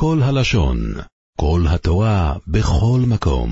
כל 0.00 0.18
הלשון, 0.22 0.78
כל 1.40 1.60
התורה, 1.68 2.34
בכל 2.46 3.00
מקום. 3.08 3.50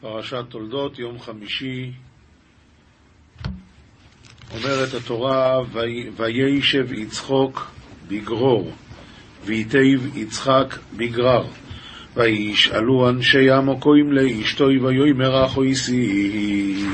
פרשת 0.00 0.44
תולדות, 0.48 0.98
יום 0.98 1.18
חמישי, 1.18 1.92
אומרת 4.54 4.94
התורה, 4.94 5.58
וישב 6.16 6.92
יצחוק 6.92 7.70
בגרור, 8.08 8.70
ויתב 9.44 10.16
יצחק 10.16 10.74
בגרר. 10.96 11.44
וישאלו 12.16 13.08
אנשי 13.08 13.50
המקוים 13.50 14.12
לאשתו 14.12 14.64
ויאמר 14.64 15.46
אחויסי 15.46 16.86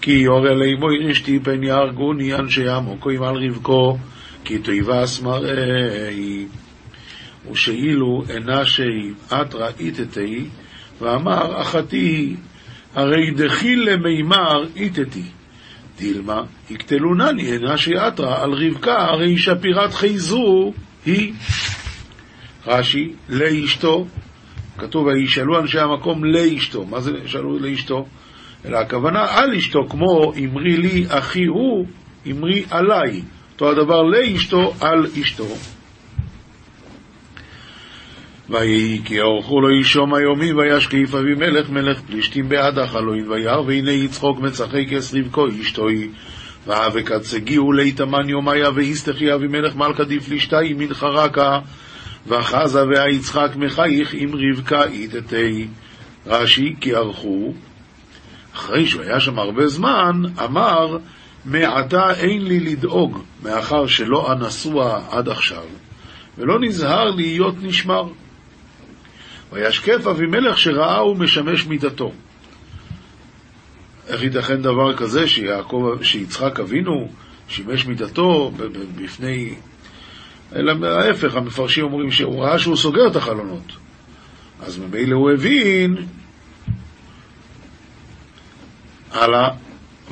כי 0.00 0.12
יורא 0.12 0.50
לאמוי 0.50 1.12
אשתי 1.12 1.40
פן 1.40 1.62
יהרגוני 1.62 2.34
אנשי 2.34 2.68
המקוים 2.68 3.22
על 3.22 3.36
רבקו 3.36 3.96
כי 4.44 4.58
תיבס 4.58 5.22
מראי 5.22 6.46
ושאילו 7.50 8.22
אינה 8.28 8.64
שהיא 8.64 9.12
את 9.32 9.54
ראיתתי 9.54 10.44
ואמר 11.00 11.60
אחתי 11.60 12.36
הרי 12.94 13.30
דחיל 13.30 13.88
למימר 13.90 14.64
איתתי 14.76 15.24
דילמה 15.98 16.42
יקטלונני 16.70 17.52
אינה 17.52 17.76
שאתרא 17.76 18.42
על 18.42 18.52
רבקה 18.52 19.04
הרי 19.04 19.38
שפירת 19.38 19.94
חייזו 19.94 20.72
היא 21.06 21.32
רש"י 22.66 23.12
לאשתו 23.28 24.06
כתוב, 24.78 25.06
וישאלו 25.06 25.60
אנשי 25.60 25.78
המקום 25.78 26.24
לאשתו. 26.24 26.86
מה 26.86 27.00
זה 27.00 27.10
שאלו 27.26 27.58
לאשתו? 27.58 28.06
אלא 28.64 28.76
הכוונה 28.76 29.26
על 29.28 29.54
אשתו, 29.54 29.78
כמו 29.88 30.32
אמרי 30.44 30.76
לי 30.76 31.04
אחי 31.08 31.44
הוא, 31.44 31.86
אמרי 32.30 32.64
עליי. 32.70 33.22
אותו 33.52 33.70
הדבר 33.70 34.02
לאשתו 34.02 34.74
על 34.80 35.06
אשתו. 35.20 35.46
ויהי 38.50 39.00
כי 39.04 39.20
אורכו 39.20 39.60
לו 39.60 39.68
אישום 39.78 40.14
היומי 40.14 40.52
וישקיף 40.52 41.14
אבימלך 41.14 41.70
מלך 41.70 42.00
פלישתים 42.00 42.48
בעד 42.48 42.78
החלוין 42.78 43.30
וירא 43.30 43.60
והנה 43.60 43.90
יצחוק 43.90 44.40
מצחק 44.40 44.92
אס 44.98 45.14
רבקו 45.14 45.46
אשתוי 45.60 46.08
ואבקצגיהו 46.66 47.72
ליתמן 47.72 48.28
יומיה 48.28 48.70
והסתכי 48.74 49.34
אבימלך 49.34 49.76
מלכה 49.76 50.04
דפלישתאי 50.04 50.72
מן 50.72 50.94
חרקה 50.94 51.58
וחזה 52.26 52.84
והיצחק 52.86 53.50
מחייך 53.56 54.14
עם 54.14 54.30
רבקה 54.34 54.84
איתתי. 54.84 55.66
רש"י, 56.26 56.74
כי 56.80 56.94
ערכו, 56.94 57.52
אחרי 58.54 58.86
שהוא 58.86 59.02
היה 59.02 59.20
שם 59.20 59.38
הרבה 59.38 59.66
זמן, 59.66 60.22
אמר, 60.44 60.98
מעתה 61.44 62.10
אין 62.14 62.44
לי 62.44 62.60
לדאוג, 62.60 63.18
מאחר 63.42 63.86
שלא 63.86 64.32
אנסוע 64.32 65.00
עד 65.10 65.28
עכשיו, 65.28 65.64
ולא 66.38 66.60
נזהר 66.60 67.10
להיות 67.10 67.54
נשמר. 67.62 68.04
וישקף 69.52 70.06
אבימלך 70.06 70.58
שראה 70.58 71.06
ומשמש 71.06 71.66
מידתו. 71.66 72.12
איך 74.08 74.22
ייתכן 74.22 74.62
דבר 74.62 74.96
כזה 74.96 75.28
שיעקב, 75.28 75.98
שיצחק 76.02 76.60
אבינו 76.60 77.08
שימש 77.48 77.86
מידתו 77.86 78.52
בפני 78.96 79.54
אלא 80.54 80.86
ההפך, 80.86 81.34
המפרשים 81.34 81.84
אומרים 81.84 82.10
שהוא 82.10 82.42
ראה 82.42 82.58
שהוא 82.58 82.76
סוגר 82.76 83.06
את 83.06 83.16
החלונות. 83.16 83.72
אז 84.60 84.78
ממילא 84.78 85.16
הוא 85.16 85.30
הבין, 85.30 85.96
הלאה, 89.12 89.48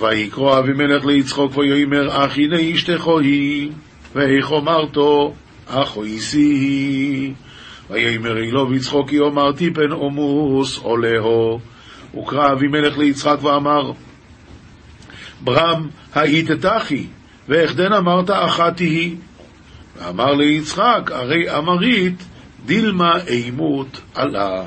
ויקרא 0.00 0.58
אבימלך 0.58 1.04
ליצחוק 1.04 1.56
ויאמר 1.56 2.24
אך 2.24 2.38
הנה 2.38 2.56
אשתכו 2.74 3.20
היא, 3.20 3.70
ואיך 4.14 4.52
אמרתו 4.52 5.34
אחו 5.66 6.04
איסי 6.04 6.38
היא. 6.38 7.32
ויאמר 7.90 8.36
אילו 8.36 8.68
ויצחוק 8.70 9.10
כי 9.10 9.18
אמרתי 9.18 9.70
פן 9.74 9.92
עמוס 9.92 10.78
עולהו. 10.78 11.60
וקרא 12.18 12.52
אבימלך 12.52 12.98
ליצחק 12.98 13.36
ואמר 13.42 13.92
ברם 15.40 15.88
היית 16.14 16.50
תחי, 16.50 17.06
ואיך 17.48 17.74
דן 17.74 17.92
אמרת 17.92 18.30
אחת 18.30 18.78
היא. 18.78 19.16
ואמר 19.98 20.34
ליצחק, 20.34 21.10
הרי 21.12 21.58
אמרית, 21.58 22.24
דילמה 22.66 23.12
אימות 23.26 24.00
עלה. 24.14 24.64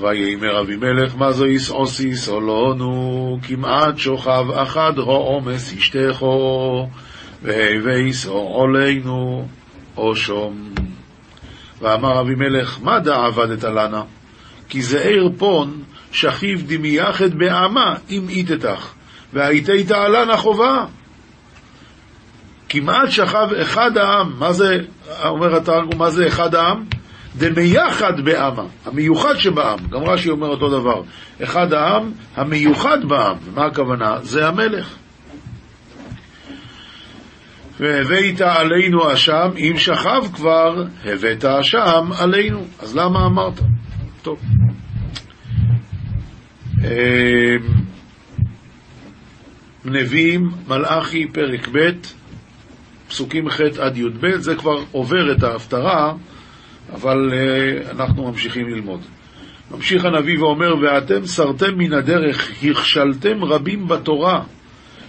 ויאמר 0.00 0.60
אבימלך, 0.60 1.16
מה 1.16 1.32
זו 1.32 1.46
יסעוסי 1.46 2.16
סולונו, 2.16 3.38
כמעט 3.42 3.98
שוכב 3.98 4.44
אחד 4.54 4.92
רעומס 4.96 5.74
אשתכו, 5.78 6.88
והווי 7.42 8.12
סור 8.12 8.54
עולנו, 8.54 9.48
או 9.96 10.16
שום. 10.16 10.72
ואמר 11.80 12.20
אבימלך, 12.20 12.78
מה 12.82 13.00
דע 13.00 13.24
עבדת 13.26 13.64
לנה? 13.64 14.02
כי 14.68 14.82
זעיר 14.82 15.30
פון, 15.38 15.82
שכיב 16.12 16.62
דמייחד 16.66 17.34
בעמה, 17.34 17.94
אם 18.10 18.28
איתתך, 18.28 18.92
והייתי 19.32 19.84
תעלנה 19.84 20.36
חובה. 20.36 20.84
כמעט 22.68 23.10
שכב 23.10 23.48
אחד 23.62 23.98
העם, 23.98 24.32
מה 24.38 24.52
זה, 24.52 24.78
אומר 25.24 25.56
התרגום, 25.56 25.98
מה 25.98 26.10
זה 26.10 26.26
אחד 26.26 26.54
העם? 26.54 26.84
דמייחד 27.36 28.20
בעמה, 28.24 28.62
המיוחד 28.86 29.36
שבעם, 29.36 29.78
גם 29.90 30.04
רש"י 30.04 30.30
אומר 30.30 30.48
אותו 30.48 30.68
דבר, 30.80 31.02
אחד 31.42 31.72
העם 31.72 32.12
המיוחד 32.36 32.98
בעם, 33.08 33.36
ומה 33.44 33.66
הכוונה? 33.66 34.18
זה 34.22 34.48
המלך. 34.48 34.96
והבאת 37.80 38.40
עלינו 38.40 39.12
אשם, 39.12 39.50
אם 39.56 39.74
שכב 39.78 40.22
כבר, 40.32 40.84
הבאת 41.04 41.44
אשם 41.44 42.10
עלינו. 42.18 42.64
אז 42.78 42.96
למה 42.96 43.26
אמרת? 43.26 43.60
טוב. 44.22 44.38
אמ, 46.78 46.86
נביאים, 49.84 50.50
מלאכי, 50.68 51.26
פרק 51.26 51.68
ב' 51.72 51.90
פסוקים 53.08 53.50
ח' 53.50 53.60
עד 53.60 53.96
י"ב, 53.96 54.36
זה 54.36 54.54
כבר 54.54 54.76
עובר 54.92 55.32
את 55.32 55.42
ההפטרה, 55.42 56.14
אבל 56.92 57.32
uh, 57.32 57.90
אנחנו 57.90 58.28
ממשיכים 58.28 58.68
ללמוד. 58.68 59.00
ממשיך 59.70 60.04
הנביא 60.04 60.38
ואומר, 60.38 60.74
ואתם 60.82 61.26
סרתם 61.26 61.78
מן 61.78 61.92
הדרך, 61.92 62.50
הכשלתם 62.62 63.44
רבים 63.44 63.88
בתורה, 63.88 64.42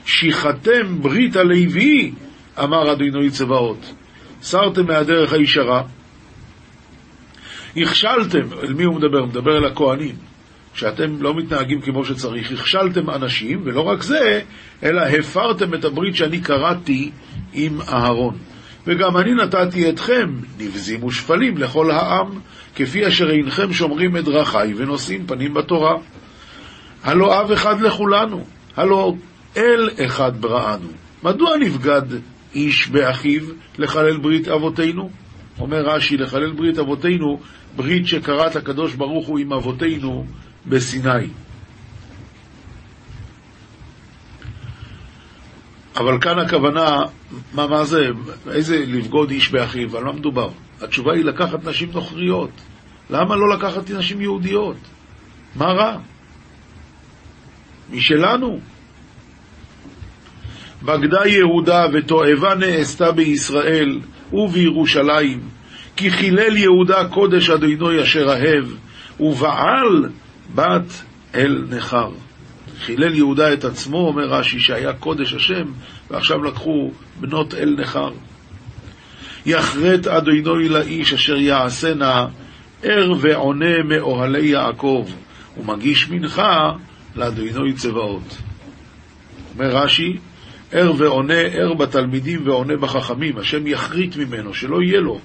שיחתם 0.05 1.01
ברית 1.01 1.35
הלוי, 1.35 2.11
אמר 2.63 2.91
אדוני 2.91 3.29
צבאות. 3.29 3.93
סרתם 4.41 4.87
מהדרך 4.87 5.33
הישרה, 5.33 5.83
הכשלתם, 7.77 8.53
אל 8.63 8.73
מי 8.73 8.83
הוא 8.83 8.95
מדבר? 8.95 9.25
מדבר 9.25 9.57
אל 9.57 9.65
הכהנים. 9.65 10.15
שאתם 10.73 11.21
לא 11.21 11.35
מתנהגים 11.35 11.81
כמו 11.81 12.05
שצריך, 12.05 12.51
הכשלתם 12.51 13.09
אנשים, 13.09 13.61
ולא 13.63 13.81
רק 13.81 14.03
זה, 14.03 14.41
אלא 14.83 15.01
הפרתם 15.01 15.73
את 15.73 15.85
הברית 15.85 16.15
שאני 16.15 16.41
קראתי 16.41 17.11
עם 17.53 17.81
אהרון. 17.81 18.37
וגם 18.87 19.17
אני 19.17 19.33
נתתי 19.33 19.89
אתכם, 19.89 20.29
נבזים 20.59 21.03
ושפלים 21.03 21.57
לכל 21.57 21.91
העם, 21.91 22.39
כפי 22.75 23.07
אשר 23.07 23.29
אינכם 23.29 23.73
שומרים 23.73 24.17
את 24.17 24.25
דרכי 24.25 24.73
ונושאים 24.77 25.27
פנים 25.27 25.53
בתורה. 25.53 25.95
הלא 27.03 27.41
אב 27.41 27.51
אחד 27.51 27.81
לכולנו, 27.81 28.45
הלא 28.75 29.13
אל 29.57 29.89
אחד 30.05 30.41
בראנו. 30.41 30.87
מדוע 31.23 31.57
נבגד 31.57 32.01
איש 32.55 32.87
באחיו 32.87 33.41
לחלל 33.77 34.17
ברית 34.17 34.47
אבותינו? 34.47 35.09
אומר 35.59 35.81
רש"י, 35.85 36.17
לחלל 36.17 36.51
ברית 36.51 36.79
אבותינו, 36.79 37.39
ברית 37.75 38.07
שקראת 38.07 38.55
הקדוש 38.55 38.95
ברוך 38.95 39.27
הוא 39.27 39.39
עם 39.39 39.53
אבותינו 39.53 40.25
בסיני. 40.65 41.27
אבל 45.95 46.21
כאן 46.21 46.39
הכוונה, 46.39 46.97
מה, 47.53 47.67
מה 47.67 47.85
זה, 47.85 48.07
איזה 48.51 48.85
לבגוד 48.87 49.31
איש 49.31 49.51
באחיו, 49.51 49.97
על 49.97 50.03
מה 50.03 50.11
מדובר? 50.11 50.49
התשובה 50.81 51.13
היא 51.13 51.25
לקחת 51.25 51.65
נשים 51.65 51.91
נוכריות. 51.91 52.51
למה 53.09 53.35
לא 53.35 53.49
לקחת 53.49 53.91
נשים 53.91 54.21
יהודיות? 54.21 54.77
מה 55.55 55.65
רע? 55.65 55.97
משלנו. 57.91 58.59
בגדה 60.83 61.27
יהודה 61.27 61.85
ותועבה 61.93 62.55
נעשתה 62.55 63.11
בישראל 63.11 63.99
ובירושלים, 64.33 65.39
כי 65.95 66.11
חילל 66.11 66.57
יהודה 66.57 67.07
קודש 67.07 67.49
אדוני 67.49 68.03
אשר 68.03 68.29
אהב, 68.29 68.65
ובעל 69.19 70.09
בת 70.55 71.03
אל 71.35 71.63
נכר. 71.69 72.09
חילל 72.79 73.15
יהודה 73.15 73.53
את 73.53 73.63
עצמו, 73.63 73.97
אומר 73.97 74.23
רש"י, 74.23 74.59
שהיה 74.59 74.93
קודש 74.93 75.33
השם, 75.33 75.65
ועכשיו 76.11 76.43
לקחו 76.43 76.91
בנות 77.19 77.53
אל 77.53 77.75
נכר. 77.79 78.11
יחרט 79.45 80.07
אדוני 80.07 80.69
לאיש 80.69 81.13
אשר 81.13 81.35
יעשנה 81.35 82.27
ער 82.83 83.11
ועונה 83.21 83.83
מאוהלי 83.83 84.47
יעקב, 84.47 85.07
ומגיש 85.57 86.09
מנחה 86.09 86.71
לאדוני 87.15 87.73
צבאות. 87.73 88.37
אומר 89.53 89.75
רש"י, 89.75 90.17
ער 90.71 90.93
ועונה, 90.97 91.39
ער 91.39 91.73
בתלמידים 91.73 92.47
ועונה 92.47 92.77
בחכמים. 92.77 93.37
השם 93.37 93.67
יחריט 93.67 94.17
ממנו, 94.17 94.53
שלא 94.53 94.81
יהיה 94.81 94.99
לו 94.99 95.19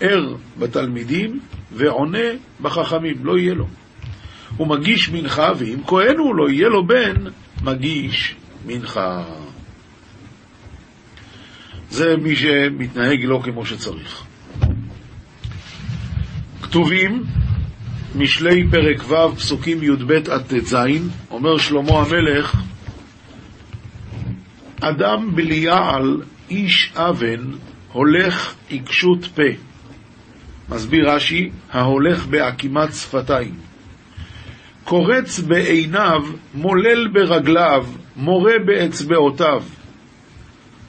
ער 0.00 0.34
בתלמידים 0.58 1.40
ועונה 1.72 2.28
בחכמים, 2.60 3.16
לא 3.22 3.38
יהיה 3.38 3.54
לו. 3.54 3.66
הוא 4.56 4.66
מגיש 4.66 5.08
מנחה, 5.08 5.52
ואם 5.58 5.78
כהן 5.86 6.18
הוא 6.18 6.34
לא 6.34 6.50
יהיה 6.50 6.68
לו 6.68 6.86
בן, 6.86 7.16
מגיש 7.62 8.36
מנחה. 8.66 9.24
זה 11.90 12.16
מי 12.22 12.36
שמתנהג 12.36 13.24
לא 13.24 13.40
כמו 13.44 13.66
שצריך. 13.66 14.22
כתובים 16.62 17.24
משלי 18.14 18.64
פרק 18.70 19.10
ו', 19.10 19.36
פסוקים 19.36 19.82
י"ב 19.82 20.12
עד 20.12 20.42
ט"ז, 20.42 20.76
אומר 21.30 21.58
שלמה 21.58 21.98
המלך, 21.98 22.56
אדם 24.80 25.36
בליעל, 25.36 26.22
איש 26.50 26.92
אבן, 26.96 27.40
הולך 27.92 28.54
עיקשות 28.68 29.24
פה. 29.24 29.42
מסביר 30.68 31.10
רש"י, 31.10 31.50
ההולך 31.70 32.26
בעקימת 32.26 32.92
שפתיים. 32.92 33.54
קורץ 34.84 35.38
בעיניו, 35.38 36.22
מולל 36.54 37.08
ברגליו, 37.12 37.86
מורה 38.16 38.54
באצבעותיו. 38.66 39.62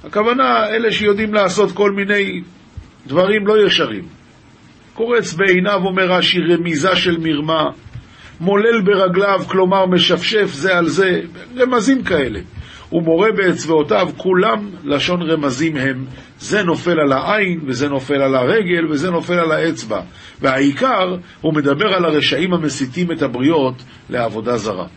הכוונה, 0.03 0.67
אלה 0.69 0.91
שיודעים 0.91 1.33
לעשות 1.33 1.71
כל 1.71 1.91
מיני 1.91 2.41
דברים 3.07 3.47
לא 3.47 3.65
ישרים. 3.65 4.03
קורץ 4.93 5.33
בעיניו, 5.33 5.81
אומר 5.85 6.11
רש"י, 6.11 6.39
רמיזה 6.39 6.95
של 6.95 7.17
מרמה, 7.17 7.63
מולל 8.39 8.81
ברגליו, 8.81 9.41
כלומר 9.47 9.85
משפשף 9.85 10.47
זה 10.53 10.77
על 10.77 10.87
זה, 10.87 11.21
רמזים 11.57 12.03
כאלה. 12.03 12.39
הוא 12.89 13.03
מורה 13.03 13.31
באצבעותיו, 13.31 14.09
כולם 14.17 14.69
לשון 14.83 15.21
רמזים 15.21 15.75
הם. 15.77 16.05
זה 16.39 16.63
נופל 16.63 16.99
על 16.99 17.11
העין, 17.11 17.59
וזה 17.67 17.89
נופל 17.89 18.21
על 18.21 18.35
הרגל, 18.35 18.91
וזה 18.91 19.11
נופל 19.11 19.39
על 19.39 19.51
האצבע. 19.51 20.01
והעיקר, 20.41 21.15
הוא 21.41 21.53
מדבר 21.53 21.93
על 21.93 22.05
הרשעים 22.05 22.53
המסיתים 22.53 23.11
את 23.11 23.21
הבריות 23.21 23.83
לעבודה 24.09 24.57
זרה. 24.57 24.87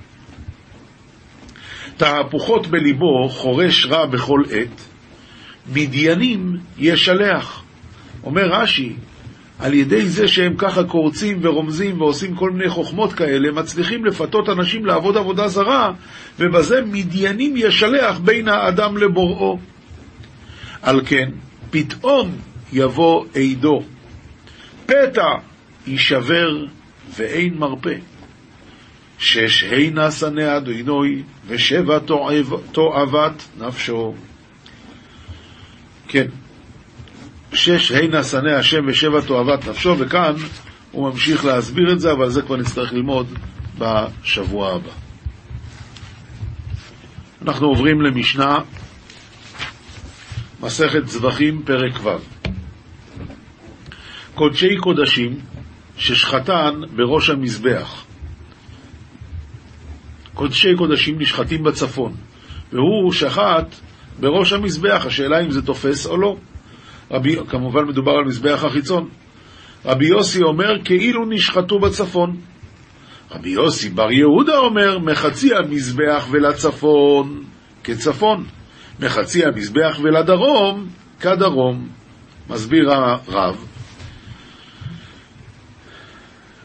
תהפוכות 1.96 2.66
בליבו 2.66 3.28
חורש 3.28 3.86
רע 3.86 4.06
בכל 4.06 4.42
עת, 4.50 4.80
מדיינים 5.72 6.56
ישלח. 6.78 7.62
אומר 8.24 8.42
רש"י, 8.42 8.92
על 9.62 9.74
ידי 9.74 10.08
זה 10.08 10.28
שהם 10.28 10.54
ככה 10.58 10.84
קורצים 10.84 11.38
ורומזים 11.42 12.00
ועושים 12.00 12.34
כל 12.34 12.50
מיני 12.50 12.68
חוכמות 12.70 13.12
כאלה, 13.12 13.52
מצליחים 13.52 14.04
לפתות 14.04 14.48
אנשים 14.48 14.86
לעבוד 14.86 15.16
עבודה 15.16 15.48
זרה, 15.48 15.92
ובזה 16.38 16.80
מדיינים 16.86 17.54
ישלח 17.56 18.18
בין 18.18 18.48
האדם 18.48 18.96
לבוראו. 18.96 19.58
על 20.82 21.00
כן, 21.06 21.30
פתאום 21.70 22.36
יבוא 22.72 23.24
עדו, 23.34 23.82
פתע 24.86 25.30
יישבר 25.86 26.64
ואין 27.16 27.54
מרפא. 27.54 27.94
שש 29.18 29.64
הנה 29.64 30.10
שנא 30.10 30.56
אדינוי, 30.56 31.22
ושבע 31.46 31.98
תועבת 32.72 33.48
נפשו. 33.58 34.14
כן, 36.08 36.26
שש 37.54 37.92
הנה 37.92 38.22
שנא 38.22 38.50
השם 38.50 38.80
ושבע 38.88 39.20
תועבת 39.20 39.68
נפשו, 39.68 39.94
וכאן 39.98 40.34
הוא 40.90 41.10
ממשיך 41.10 41.44
להסביר 41.44 41.92
את 41.92 42.00
זה, 42.00 42.12
אבל 42.12 42.30
זה 42.30 42.42
כבר 42.42 42.56
נצטרך 42.56 42.92
ללמוד 42.92 43.26
בשבוע 43.78 44.74
הבא. 44.74 44.90
אנחנו 47.42 47.66
עוברים 47.66 48.00
למשנה, 48.00 48.58
מסכת 50.60 51.08
זבחים, 51.08 51.62
פרק 51.62 51.92
ו'. 52.02 52.08
קודשי 54.34 54.76
קודשים 54.76 55.38
ששחטן 55.96 56.80
בראש 56.96 57.30
המזבח. 57.30 58.04
קודשי 60.34 60.76
קודשים 60.76 61.18
נשחטים 61.18 61.62
בצפון, 61.62 62.14
והוא 62.72 63.12
שחט 63.12 63.74
בראש 64.20 64.52
המזבח, 64.52 65.02
השאלה 65.06 65.40
אם 65.40 65.50
זה 65.50 65.62
תופס 65.62 66.06
או 66.06 66.16
לא. 66.16 66.36
רבי, 67.12 67.36
כמובן 67.48 67.84
מדובר 67.88 68.12
על 68.12 68.24
מזבח 68.24 68.64
החיצון. 68.64 69.08
רבי 69.84 70.06
יוסי 70.06 70.42
אומר 70.42 70.84
כאילו 70.84 71.24
נשחטו 71.28 71.78
בצפון. 71.78 72.36
רבי 73.30 73.48
יוסי 73.48 73.88
בר 73.88 74.10
יהודה 74.10 74.58
אומר 74.58 74.98
מחצי 74.98 75.54
המזבח 75.54 76.26
ולצפון 76.30 77.44
כצפון, 77.84 78.44
מחצי 79.00 79.44
המזבח 79.44 79.98
ולדרום 80.02 80.86
כדרום. 81.20 81.88
מסביר 82.50 82.92
הרב, 82.92 83.64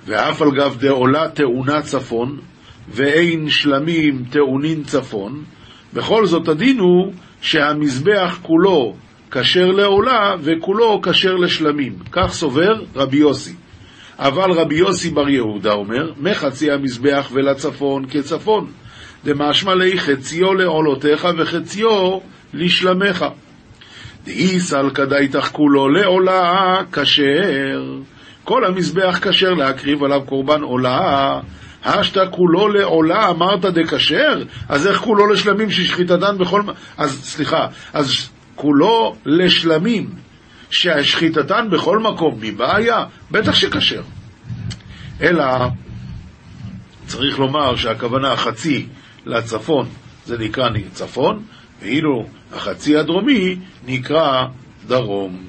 ואף 0.06 0.42
על 0.42 0.52
גב 0.52 0.78
דעולה 0.80 1.30
טעונה 1.30 1.82
צפון, 1.82 2.40
ואין 2.90 3.50
שלמים 3.50 4.24
טעונין 4.30 4.84
צפון, 4.84 5.44
בכל 5.94 6.26
זאת 6.26 6.48
הדין 6.48 6.80
הוא 6.80 7.14
שהמזבח 7.42 8.40
כולו 8.42 8.96
כשר 9.32 9.72
לעולה 9.72 10.36
וכולו 10.42 11.02
כשר 11.04 11.36
לשלמים. 11.36 11.94
כך 12.12 12.32
סובר 12.32 12.82
רבי 12.96 13.18
יוסי. 13.18 13.54
אבל 14.20 14.52
רבי 14.52 14.76
יוסי 14.76 15.10
בר 15.10 15.30
יהודה 15.30 15.74
אומר, 15.74 16.12
מחצי 16.18 16.72
המזבח 16.72 17.30
ולצפון 17.32 18.06
כצפון. 18.10 18.72
דמשמע 19.26 19.76
לי 19.76 20.00
חציו 20.00 20.54
לעולותיך 20.54 21.28
וחציו 21.38 22.20
לשלמך. 22.54 23.26
דאי 24.26 24.60
סלקא 24.60 25.06
דייתך 25.06 25.50
כולו 25.52 25.90
לעולה 25.90 26.76
כשר. 26.92 27.98
כל 28.44 28.66
המזבח 28.66 29.20
כשר 29.22 29.54
להקריב 29.54 30.04
עליו 30.04 30.22
קורבן 30.26 30.62
עולה. 30.62 31.40
השתא 31.86 32.26
כולו 32.32 32.68
לעולה 32.68 33.30
אמרת 33.30 33.66
דכשר? 33.66 34.44
אז 34.70 34.88
איך 34.88 34.98
כולו 34.98 35.28
לשלמים 35.28 35.72
ששחיטתן 35.72 36.38
בכל... 36.38 36.62
אז 36.98 37.20
סליחה, 37.24 37.68
אז 37.94 38.30
כולו 38.58 39.16
לשלמים, 39.26 40.10
שהשחיטתן 40.70 41.68
בכל 41.72 42.00
מקום 42.00 42.38
מבעיה, 42.42 43.06
בטח 43.32 43.56
שכשר. 43.56 44.02
אלא 45.22 45.46
צריך 47.06 47.40
לומר 47.40 47.76
שהכוונה 47.76 48.36
חצי 48.36 48.86
לצפון 49.26 49.90
זה 50.26 50.38
נקרא 50.38 50.70
צפון, 50.94 51.44
ואילו 51.82 52.26
החצי 52.54 52.98
הדרומי 52.98 53.56
נקרא 53.88 54.46
דרום. 54.88 55.46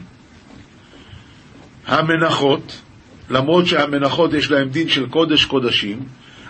המנחות, 1.87 2.81
למרות 3.31 3.67
שהמנחות 3.67 4.33
יש 4.33 4.51
להם 4.51 4.69
דין 4.69 4.89
של 4.89 5.09
קודש 5.09 5.45
קודשים, 5.45 6.01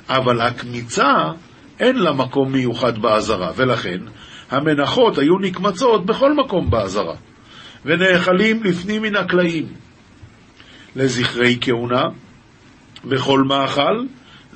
אבל 0.09 0.41
הקמיצה 0.41 1.33
אין 1.81 1.97
לה 1.97 2.13
מקום 2.13 2.53
מיוחד 2.53 2.99
באזהרה, 2.99 3.51
ולכן 3.57 3.99
המנחות 4.51 5.19
היו 5.19 5.39
נקמצות 5.39 6.07
בכל 6.07 6.35
מקום 6.35 6.71
באזהרה, 6.71 7.17
ונאכלים 7.85 8.65
לפנים 8.65 9.03
מן 9.03 9.17
הקלעים, 9.17 9.67
לזכרי 10.97 11.59
כהונה, 11.61 12.03
בכל 13.05 13.43
מאכל, 13.43 14.05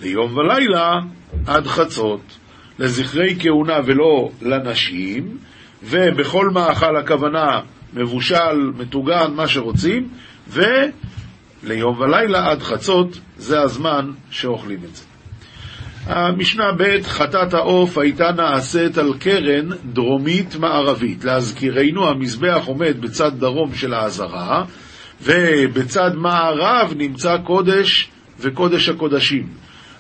ליום 0.01 0.37
ולילה 0.37 0.99
עד 1.47 1.67
חצות, 1.67 2.39
לזכרי 2.79 3.37
כהונה 3.41 3.77
ולא 3.85 4.31
לנשים, 4.43 5.39
ובכל 5.83 6.51
מאכל 6.51 6.97
הכוונה 6.97 7.61
מבושל, 7.95 8.71
מטוגן, 8.79 9.35
מה 9.37 9.49
שרוצים, 9.49 10.09
וליום 10.49 12.01
ולילה 12.01 12.51
עד 12.51 12.63
חצות, 12.63 13.21
זה 13.37 13.61
הזמן 13.61 14.11
שאוכלים 14.31 14.81
את 14.85 14.97
זה. 14.97 15.12
המשנה 16.07 16.73
ב' 16.79 17.03
חטאת 17.03 17.55
העוף 17.55 17.99
הייתה 17.99 18.33
נעשית 18.37 18.99
על 18.99 19.15
קרן 19.19 19.69
דרומית-מערבית. 19.93 21.25
להזכירנו, 21.25 22.09
המזבח 22.09 22.63
עומד 22.67 23.01
בצד 23.01 23.31
דרום 23.39 23.75
של 23.75 23.95
העזרה, 23.95 24.65
ובצד 25.23 26.11
מערב 26.15 26.93
נמצא 26.97 27.37
קודש 27.45 28.11
וקודש 28.41 28.89
הקודשים. 28.89 29.47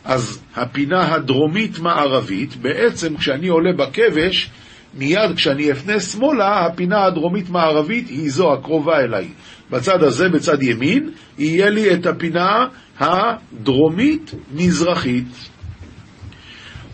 אז 0.04 0.42
הפינה 0.56 1.14
הדרומית-מערבית, 1.14 2.56
בעצם 2.56 3.16
כשאני 3.16 3.49
עולה 3.49 3.73
בכבש, 3.73 4.50
מיד 4.94 5.37
כשאני 5.37 5.73
אפנה 5.73 6.00
שמאלה, 6.00 6.66
הפינה 6.66 7.04
הדרומית-מערבית 7.04 8.09
היא 8.09 8.30
זו 8.30 8.52
הקרובה 8.52 9.00
אליי. 9.00 9.28
בצד 9.71 10.02
הזה, 10.02 10.28
בצד 10.28 10.62
ימין, 10.62 11.11
יהיה 11.38 11.71
לי 11.71 11.94
את 11.94 12.06
הפינה 12.06 12.66
הדרומית-מזרחית. 13.00 15.51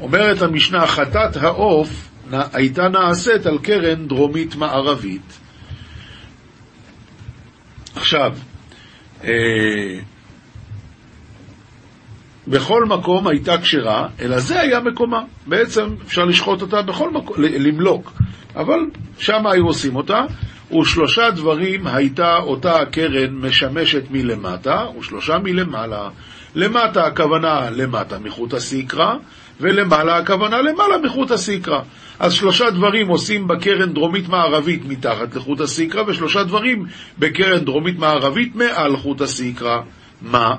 אומרת 0.00 0.42
המשנה, 0.42 0.86
חטאת 0.86 1.36
העוף 1.36 2.08
הייתה 2.52 2.88
נעשית 2.88 3.46
על 3.46 3.58
קרן 3.58 4.06
דרומית-מערבית. 4.06 5.38
עכשיו, 7.96 8.32
אה, 9.24 9.30
בכל 12.48 12.84
מקום 12.84 13.26
הייתה 13.26 13.58
כשרה, 13.58 14.08
אלא 14.20 14.38
זה 14.38 14.60
היה 14.60 14.80
מקומה. 14.80 15.22
בעצם 15.46 15.94
אפשר 16.06 16.24
לשחוט 16.24 16.62
אותה 16.62 16.82
בכל 16.82 17.10
מקום, 17.10 17.36
למלוק. 17.38 18.12
אבל 18.56 18.78
שם 19.18 19.46
היו 19.46 19.66
עושים 19.66 19.96
אותה, 19.96 20.24
ושלושה 20.80 21.30
דברים 21.30 21.86
הייתה 21.86 22.36
אותה 22.36 22.80
הקרן 22.80 23.34
משמשת 23.34 24.02
מלמטה, 24.10 24.86
ושלושה 24.98 25.38
מלמעלה. 25.38 26.08
למטה 26.54 27.06
הכוונה 27.06 27.70
למטה 27.70 28.18
מחוט 28.18 28.54
הסיקרא, 28.54 29.14
ולמעלה 29.60 30.16
הכוונה 30.16 30.62
למעלה 30.62 30.98
מחוט 30.98 31.30
הסיקרא. 31.30 31.80
אז 32.18 32.32
שלושה 32.32 32.70
דברים 32.70 33.08
עושים 33.08 33.48
בקרן 33.48 33.92
דרומית-מערבית 33.92 34.84
מתחת 34.84 35.36
לחוט 35.36 35.60
הסיקרא, 35.60 36.02
ושלושה 36.06 36.44
דברים 36.44 36.86
בקרן 37.18 37.64
דרומית-מערבית 37.64 38.54
מעל 38.54 38.96
חוט 38.96 39.20
הסיקרא. 39.20 39.80
מה? 40.22 40.54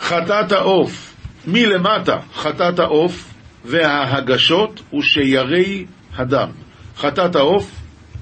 חטאת 0.00 0.52
העוף, 0.52 1.14
מלמטה 1.46 2.18
חטאת 2.34 2.78
העוף 2.78 3.34
וההגשות 3.64 4.82
ושיירי 4.98 5.86
הדם. 6.16 6.48
חטאת 6.96 7.36
העוף, 7.36 7.70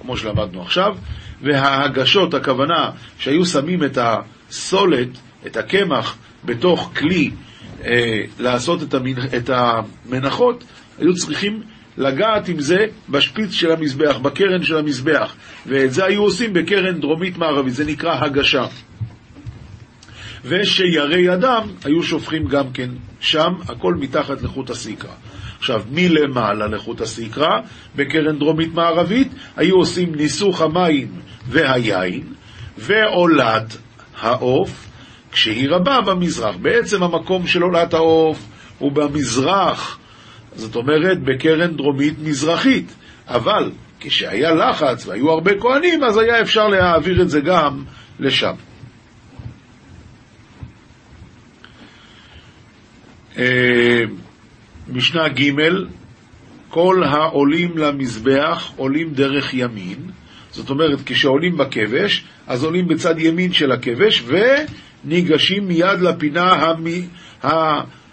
כמו 0.00 0.16
שלמדנו 0.16 0.62
עכשיו, 0.62 0.96
וההגשות, 1.42 2.34
הכוונה 2.34 2.90
שהיו 3.18 3.46
שמים 3.46 3.84
את 3.84 3.98
הסולת, 4.00 5.08
את 5.46 5.56
הקמח, 5.56 6.16
בתוך 6.44 6.90
כלי 6.96 7.30
אה, 7.84 8.22
לעשות 8.38 8.82
את, 8.82 8.94
המנ... 8.94 9.14
את 9.36 9.50
המנחות, 9.50 10.64
היו 10.98 11.14
צריכים 11.14 11.62
לגעת 11.98 12.48
עם 12.48 12.60
זה 12.60 12.76
בשפיץ 13.08 13.50
של 13.50 13.72
המזבח, 13.72 14.16
בקרן 14.22 14.62
של 14.62 14.76
המזבח, 14.76 15.34
ואת 15.66 15.92
זה 15.92 16.04
היו 16.04 16.22
עושים 16.22 16.52
בקרן 16.52 17.00
דרומית-מערבית, 17.00 17.74
זה 17.74 17.84
נקרא 17.84 18.24
הגשה. 18.24 18.66
ושיירי 20.44 21.34
אדם 21.34 21.68
היו 21.84 22.02
שופכים 22.02 22.44
גם 22.48 22.72
כן 22.72 22.90
שם, 23.20 23.52
הכל 23.68 23.94
מתחת 23.94 24.42
לחוט 24.42 24.70
הסיקרא. 24.70 25.10
עכשיו, 25.58 25.82
מלמעלה 25.90 26.66
לחוט 26.66 27.00
הסיקרא, 27.00 27.60
בקרן 27.96 28.38
דרומית-מערבית, 28.38 29.28
היו 29.56 29.74
עושים 29.74 30.14
ניסוך 30.14 30.60
המים 30.60 31.08
והיין, 31.48 32.22
ועולת 32.78 33.76
העוף, 34.20 34.85
כשהיא 35.36 35.68
רבה 35.70 36.00
במזרח. 36.00 36.56
בעצם 36.56 37.02
המקום 37.02 37.46
של 37.46 37.62
עולת 37.62 37.94
העוף 37.94 38.46
הוא 38.78 38.92
במזרח, 38.92 39.98
זאת 40.54 40.76
אומרת 40.76 41.22
בקרן 41.22 41.76
דרומית-מזרחית. 41.76 42.94
אבל 43.28 43.70
כשהיה 44.00 44.54
לחץ 44.54 45.06
והיו 45.06 45.30
הרבה 45.30 45.50
כהנים, 45.60 46.04
אז 46.04 46.16
היה 46.18 46.40
אפשר 46.40 46.68
להעביר 46.68 47.22
את 47.22 47.30
זה 47.30 47.40
גם 47.40 47.84
לשם. 48.20 48.52
אה, 53.38 54.02
משנה 54.88 55.28
ג' 55.28 55.52
כל 56.68 57.02
העולים 57.04 57.78
למזבח 57.78 58.72
עולים 58.76 59.12
דרך 59.12 59.54
ימין, 59.54 60.10
זאת 60.50 60.70
אומרת, 60.70 60.98
כשעולים 61.06 61.56
בכבש, 61.56 62.24
אז 62.46 62.64
עולים 62.64 62.88
בצד 62.88 63.18
ימין 63.18 63.52
של 63.52 63.72
הכבש 63.72 64.22
וניגשים 65.06 65.68
מיד 65.68 66.00
לפינה 66.00 66.52
המ... 66.52 66.84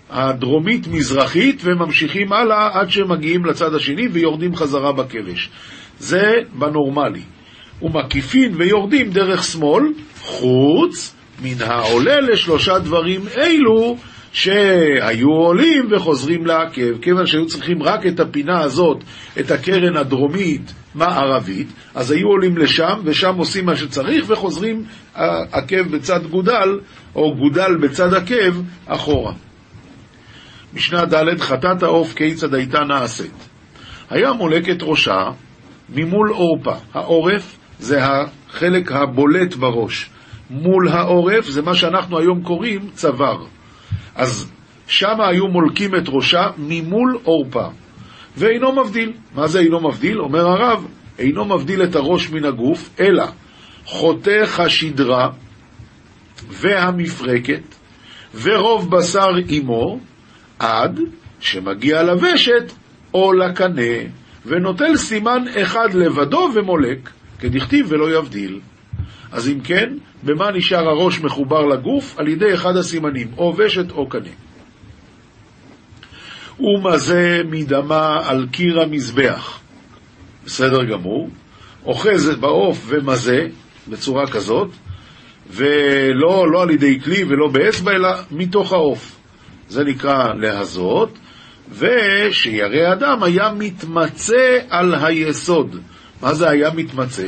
הדרומית-מזרחית 0.09 1.61
וממשיכים 1.63 2.33
הלאה 2.33 2.79
עד 2.79 2.89
שמגיעים 2.89 3.45
לצד 3.45 3.73
השני 3.73 4.07
ויורדים 4.07 4.55
חזרה 4.55 4.91
בכבש. 4.91 5.49
זה 5.99 6.33
בנורמלי. 6.53 7.21
ומקיפין 7.81 8.53
ויורדים 8.57 9.09
דרך 9.09 9.43
שמאל, 9.43 9.83
חוץ 10.21 11.15
מן 11.43 11.61
העולה 11.61 12.19
לשלושה 12.19 12.79
דברים 12.79 13.21
אלו 13.37 13.97
שהיו 14.31 15.29
עולים 15.29 15.87
וחוזרים 15.91 16.45
לעקב, 16.45 16.97
כיוון 17.01 17.25
שהיו 17.25 17.45
צריכים 17.45 17.83
רק 17.83 18.07
את 18.07 18.19
הפינה 18.19 18.61
הזאת, 18.61 19.03
את 19.39 19.51
הקרן 19.51 19.97
הדרומית 19.97 20.73
מערבית, 20.95 21.67
אז 21.95 22.11
היו 22.11 22.27
עולים 22.27 22.57
לשם, 22.57 22.99
ושם 23.03 23.35
עושים 23.35 23.65
מה 23.65 23.75
שצריך, 23.75 24.25
וחוזרים 24.27 24.83
עקב 25.51 25.81
בצד 25.91 26.27
גודל, 26.27 26.79
או 27.15 27.35
גודל 27.35 27.77
בצד 27.81 28.13
עקב, 28.13 28.61
אחורה. 28.85 29.33
משנה 30.73 31.05
ד' 31.05 31.39
חטאת 31.39 31.83
העוף 31.83 32.13
כיצד 32.13 32.53
הייתה 32.53 32.79
נעשית. 32.79 33.47
היה 34.09 34.33
מולק 34.33 34.69
את 34.69 34.77
ראשה 34.81 35.31
ממול 35.89 36.29
עורפה. 36.29 36.75
העורף 36.93 37.57
זה 37.79 37.99
החלק 38.05 38.91
הבולט 38.91 39.55
בראש. 39.55 40.09
מול 40.49 40.87
העורף 40.87 41.45
זה 41.45 41.61
מה 41.61 41.75
שאנחנו 41.75 42.19
היום 42.19 42.43
קוראים 42.43 42.89
צוואר. 42.93 43.45
אז 44.15 44.51
שם 44.87 45.21
היו 45.21 45.47
מולקים 45.47 45.95
את 45.95 46.03
ראשה 46.07 46.47
ממול 46.57 47.17
עורפה, 47.23 47.67
ואינו 48.37 48.71
מבדיל. 48.71 49.13
מה 49.35 49.47
זה 49.47 49.59
אינו 49.59 49.79
מבדיל? 49.79 50.19
אומר 50.19 50.47
הרב, 50.47 50.87
אינו 51.19 51.45
מבדיל 51.45 51.83
את 51.83 51.95
הראש 51.95 52.29
מן 52.29 52.45
הגוף, 52.45 52.89
אלא 52.99 53.23
חותך 53.93 54.59
השדרה 54.59 55.29
והמפרקת 56.49 57.75
ורוב 58.41 58.95
בשר 58.95 59.29
עמו, 59.49 59.99
עד 60.59 60.99
שמגיע 61.39 62.03
לוושת 62.03 62.71
או 63.13 63.33
לקנה, 63.33 64.09
ונוטל 64.45 64.95
סימן 64.95 65.43
אחד 65.61 65.93
לבדו 65.93 66.49
ומולק, 66.55 67.09
כדכתיב 67.39 67.85
ולא 67.89 68.17
יבדיל. 68.17 68.59
אז 69.31 69.49
אם 69.49 69.59
כן, 69.63 69.93
במה 70.23 70.51
נשאר 70.51 70.89
הראש 70.89 71.21
מחובר 71.21 71.61
לגוף? 71.61 72.19
על 72.19 72.27
ידי 72.27 72.53
אחד 72.53 72.77
הסימנים, 72.77 73.27
או 73.37 73.53
ושת 73.57 73.91
או 73.91 74.09
קנה. 74.09 74.33
ומזה 76.59 77.41
מדמה 77.49 78.19
על 78.23 78.47
קיר 78.51 78.81
המזבח. 78.81 79.59
בסדר 80.45 80.83
גמור. 80.83 81.29
אוחז 81.85 82.29
בעוף 82.39 82.85
ומזה, 82.87 83.47
בצורה 83.87 84.27
כזאת, 84.27 84.69
ולא 85.49 86.51
לא 86.51 86.61
על 86.61 86.69
ידי 86.69 86.99
כלי 86.99 87.23
ולא 87.23 87.47
באצבע, 87.47 87.91
אלא 87.91 88.09
מתוך 88.31 88.73
העוף. 88.73 89.15
זה 89.69 89.83
נקרא 89.83 90.33
להזות, 90.33 91.17
ושירא 91.69 92.93
אדם 92.93 93.23
היה 93.23 93.53
מתמצא 93.57 94.59
על 94.69 94.95
היסוד. 94.95 95.79
מה 96.21 96.33
זה 96.33 96.49
היה 96.49 96.69
מתמצא? 96.75 97.27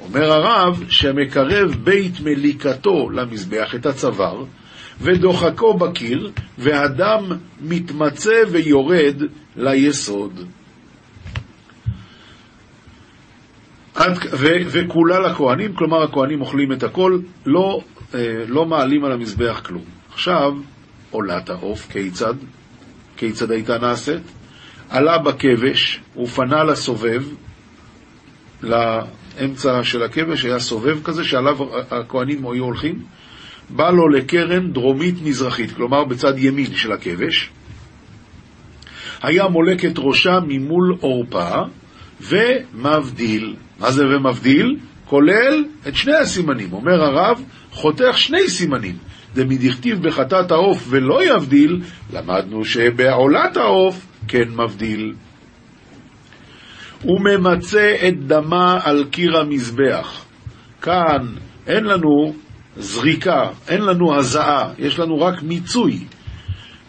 אומר 0.00 0.32
הרב 0.32 0.84
שמקרב 0.88 1.74
בית 1.84 2.20
מליקתו 2.20 3.10
למזבח 3.10 3.74
את 3.74 3.86
הצוואר, 3.86 4.44
ודוחקו 5.00 5.74
בקיר, 5.74 6.30
והדם 6.58 7.24
מתמצא 7.60 8.42
ויורד 8.50 9.22
ליסוד. 9.56 10.44
וכולה 14.70 15.20
לכהנים, 15.20 15.74
כלומר 15.74 16.02
הכהנים 16.02 16.40
אוכלים 16.40 16.72
את 16.72 16.82
הכל, 16.82 17.18
לא, 17.46 17.80
אה, 18.14 18.44
לא 18.48 18.66
מעלים 18.66 19.04
על 19.04 19.12
המזבח 19.12 19.60
כלום. 19.64 19.84
עכשיו, 20.12 20.52
עולת 21.10 21.50
העוף, 21.50 21.86
כיצד? 21.92 22.34
כיצד 23.16 23.50
הייתה 23.50 23.78
נעשית? 23.78 24.22
עלה 24.90 25.18
בכבש, 25.18 26.00
ופנה 26.16 26.64
לסובב, 26.64 27.22
האמצע 28.62 29.84
של 29.84 30.02
הכבש 30.02 30.44
היה 30.44 30.58
סובב 30.58 31.02
כזה, 31.04 31.24
שעליו 31.24 31.56
הכהנים 31.90 32.46
היו 32.46 32.64
הולכים. 32.64 33.02
בא 33.70 33.90
לו 33.90 34.08
לקרן 34.08 34.72
דרומית-מזרחית, 34.72 35.72
כלומר 35.72 36.04
בצד 36.04 36.38
ימין 36.38 36.74
של 36.74 36.92
הכבש. 36.92 37.50
היה 39.22 39.48
מולק 39.48 39.84
את 39.84 39.98
ראשה 39.98 40.38
ממול 40.46 40.96
עורפה 41.00 41.62
ומבדיל. 42.20 43.56
מה 43.80 43.90
זה 43.90 44.04
ומבדיל? 44.06 44.76
כולל 45.04 45.64
את 45.88 45.96
שני 45.96 46.16
הסימנים. 46.16 46.72
אומר 46.72 47.02
הרב, 47.02 47.42
חותך 47.70 48.18
שני 48.18 48.48
סימנים. 48.48 48.96
דמדכתיב 49.34 50.02
בחטאת 50.02 50.50
העוף 50.50 50.86
ולא 50.90 51.34
יבדיל, 51.34 51.82
למדנו 52.12 52.64
שבעולת 52.64 53.56
העוף 53.56 54.06
כן 54.28 54.48
מבדיל. 54.48 55.14
וממצה 57.04 57.96
את 58.08 58.26
דמה 58.26 58.78
על 58.84 59.04
קיר 59.10 59.36
המזבח. 59.36 60.24
כאן 60.82 61.26
אין 61.66 61.84
לנו 61.84 62.34
זריקה, 62.76 63.50
אין 63.68 63.82
לנו 63.82 64.14
הזעה, 64.14 64.72
יש 64.78 64.98
לנו 64.98 65.20
רק 65.20 65.42
מיצוי. 65.42 66.04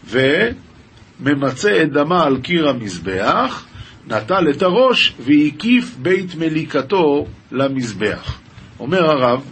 וממצה 0.06 1.82
את 1.84 1.92
דמה 1.92 2.24
על 2.24 2.38
קיר 2.42 2.70
המזבח, 2.70 3.66
נטל 4.08 4.50
את 4.50 4.62
הראש 4.62 5.14
והקיף 5.20 5.96
בית 6.02 6.36
מליקתו 6.36 7.26
למזבח. 7.52 8.40
אומר 8.80 9.06
הרב, 9.06 9.44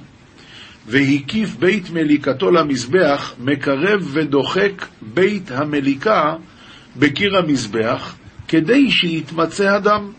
והקיף 0.88 1.56
בית 1.56 1.90
מליקתו 1.90 2.52
למזבח, 2.52 3.34
מקרב 3.40 4.10
ודוחק 4.14 4.86
בית 5.02 5.52
המליקה 5.52 6.36
בקיר 6.96 7.38
המזבח, 7.38 8.16
כדי 8.48 8.92
שיתמצא 8.92 9.70
הדם. 9.70 10.12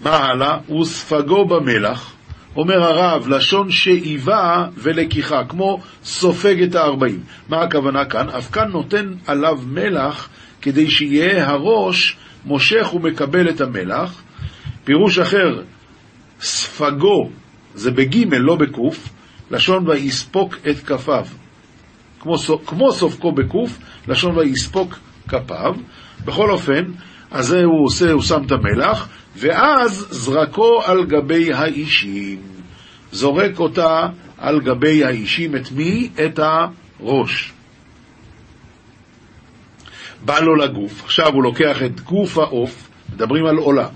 מה 0.00 0.16
הלאה? 0.16 0.58
וספגו 0.80 1.44
במלח, 1.44 2.12
אומר 2.56 2.82
הרב, 2.82 3.28
לשון 3.28 3.70
שאיבה 3.70 4.66
ולקיחה, 4.74 5.44
כמו 5.48 5.80
סופג 6.04 6.62
את 6.62 6.74
הארבעים. 6.74 7.20
מה 7.48 7.62
הכוונה 7.62 8.04
כאן? 8.04 8.28
אף 8.28 8.50
כאן 8.50 8.68
נותן 8.68 9.14
עליו 9.26 9.58
מלח 9.66 10.28
כדי 10.64 10.90
שיהיה 10.90 11.48
הראש 11.48 12.16
מושך 12.44 12.94
ומקבל 12.94 13.48
את 13.48 13.60
המלח. 13.60 14.22
פירוש 14.84 15.18
אחר, 15.18 15.62
ספגו, 16.40 17.30
זה 17.74 17.90
בגימל, 17.90 18.38
לא 18.38 18.56
בקוף, 18.56 19.08
לשון 19.50 19.88
ויספוק 19.88 20.56
את 20.70 20.78
כפיו. 20.78 21.26
כמו, 22.20 22.34
כמו 22.66 22.92
סופקו 22.92 23.32
בקוף, 23.32 23.78
לשון 24.08 24.38
ויספוק 24.38 24.98
כפיו. 25.28 25.74
בכל 26.24 26.50
אופן, 26.50 26.84
אז 27.30 27.46
זה 27.46 27.64
הוא 27.64 27.84
עושה, 27.84 28.12
הוא 28.12 28.22
שם 28.22 28.42
את 28.46 28.52
המלח, 28.52 29.08
ואז 29.36 30.06
זרקו 30.10 30.82
על 30.84 31.04
גבי 31.04 31.52
האישים. 31.52 32.38
זורק 33.12 33.58
אותה 33.58 34.08
על 34.38 34.60
גבי 34.60 35.04
האישים, 35.04 35.56
את 35.56 35.72
מי? 35.72 36.08
את 36.26 36.38
הראש. 36.38 37.52
בא 40.24 40.40
לו 40.40 40.54
לגוף, 40.54 41.04
עכשיו 41.04 41.32
הוא 41.32 41.42
לוקח 41.42 41.82
את 41.82 42.00
גוף 42.00 42.38
העוף, 42.38 42.88
מדברים 43.14 43.46
על 43.46 43.56
עולה, 43.56 43.88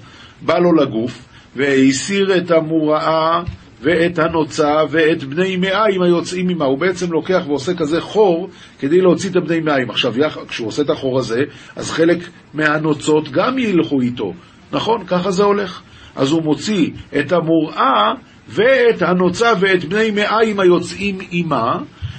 בא 0.43 0.59
לו 0.59 0.73
לגוף, 0.73 1.29
והסיר 1.57 2.37
את 2.37 2.51
המוראה 2.51 3.43
ואת 3.83 4.19
הנוצה 4.19 4.75
ואת 4.91 5.25
בני 5.25 5.57
מאיים 5.57 6.03
היוצאים 6.03 6.47
ממה. 6.47 6.65
הוא 6.65 6.79
בעצם 6.79 7.13
לוקח 7.13 7.43
ועושה 7.47 7.75
כזה 7.75 8.01
חור 8.01 8.49
כדי 8.79 9.01
להוציא 9.01 9.31
את 9.31 9.37
הבני 9.37 9.61
מאיים. 9.61 9.91
עכשיו, 9.91 10.15
כשהוא 10.49 10.69
עושה 10.69 10.83
את 10.83 10.91
החור 10.91 11.19
הזה, 11.19 11.43
אז 11.77 11.91
חלק 11.91 12.19
מהנוצות 12.55 13.29
גם 13.29 13.59
ילכו 13.59 14.01
איתו. 14.01 14.33
נכון? 14.73 15.07
ככה 15.07 15.31
זה 15.31 15.45
הולך. 15.45 15.83
אז 16.17 16.31
הוא 16.31 16.43
מוציא 16.43 16.91
את 17.19 17.33
המוראה 17.33 18.13
ואת 18.49 19.03
הנוצה 19.03 19.53
ואת 19.61 19.85
בני 19.85 20.11
מאיים 20.11 20.61
היוצאים 20.61 21.19
עמה, 21.31 21.79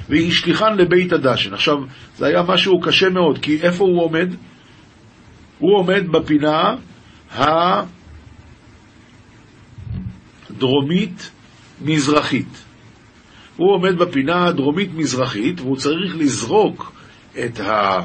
והשליחן 0.10 0.78
לבית 0.78 1.14
הדשן. 1.14 1.54
עכשיו, 1.54 1.76
זה 2.18 2.26
היה 2.26 2.44
משהו 2.44 2.82
קשה 2.82 3.10
מאוד, 3.10 3.38
כי 3.38 3.62
איפה 3.62 3.84
הוא 3.84 4.04
עומד? 4.04 4.34
הוא 5.60 5.78
עומד 5.78 6.04
בפינה 6.12 6.76
הדרומית-מזרחית. 10.50 12.64
הוא 13.58 13.74
עומד 13.74 13.98
בפינה 13.98 14.46
הדרומית-מזרחית, 14.46 15.62
והוא 15.62 15.78
צריך 15.78 16.16
לזרוק 16.18 16.92
את, 17.46 17.60
ה, 17.60 18.00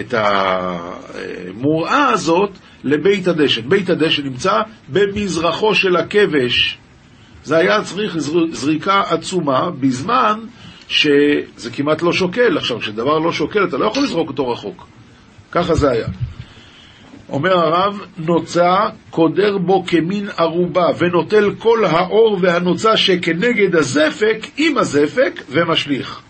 את 0.00 0.14
המוראה 0.16 2.08
הזאת 2.08 2.50
לבית 2.84 3.28
הדשן. 3.28 3.68
בית 3.68 3.90
הדשן 3.90 4.24
נמצא 4.24 4.60
במזרחו 4.88 5.74
של 5.74 5.96
הכבש. 5.96 6.78
זה 7.44 7.56
היה 7.56 7.82
צריך 7.82 8.16
זריקה 8.50 9.00
עצומה 9.00 9.70
בזמן 9.70 10.40
שזה 10.90 11.70
כמעט 11.72 12.02
לא 12.02 12.12
שוקל. 12.12 12.58
עכשיו, 12.58 12.80
כשדבר 12.80 13.18
לא 13.18 13.32
שוקל, 13.32 13.64
אתה 13.64 13.76
לא 13.76 13.86
יכול 13.86 14.02
לזרוק 14.02 14.28
אותו 14.28 14.48
רחוק. 14.48 14.86
ככה 15.52 15.74
זה 15.74 15.90
היה. 15.90 16.06
אומר 17.28 17.52
הרב, 17.58 18.00
נוצה 18.18 18.74
קודר 19.10 19.58
בו 19.58 19.84
כמין 19.86 20.28
ערובה, 20.36 20.86
ונוטל 20.98 21.54
כל 21.58 21.84
האור 21.84 22.38
והנוצה 22.42 22.96
שכנגד 22.96 23.76
הזפק 23.76 24.38
עם 24.56 24.78
הזפק 24.78 25.42
ומשליך. 25.48 26.20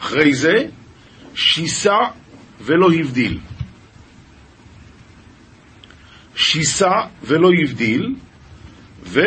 אחרי 0.00 0.34
זה, 0.34 0.54
שיסה 1.34 1.98
ולא 2.60 2.92
הבדיל. 2.92 3.38
שיסה 6.36 6.92
ולא 7.22 7.50
הבדיל, 7.62 8.14
ו... 9.04 9.20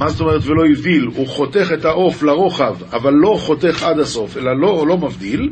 מה 0.00 0.08
זאת 0.08 0.20
אומרת 0.20 0.44
ולא 0.44 0.66
הבדיל? 0.66 1.04
הוא 1.04 1.28
חותך 1.28 1.70
את 1.74 1.84
העוף 1.84 2.22
לרוחב, 2.22 2.76
אבל 2.92 3.12
לא 3.12 3.36
חותך 3.40 3.82
עד 3.82 3.98
הסוף, 3.98 4.36
אלא 4.36 4.60
לא, 4.60 4.86
לא 4.86 4.98
מבדיל, 4.98 5.50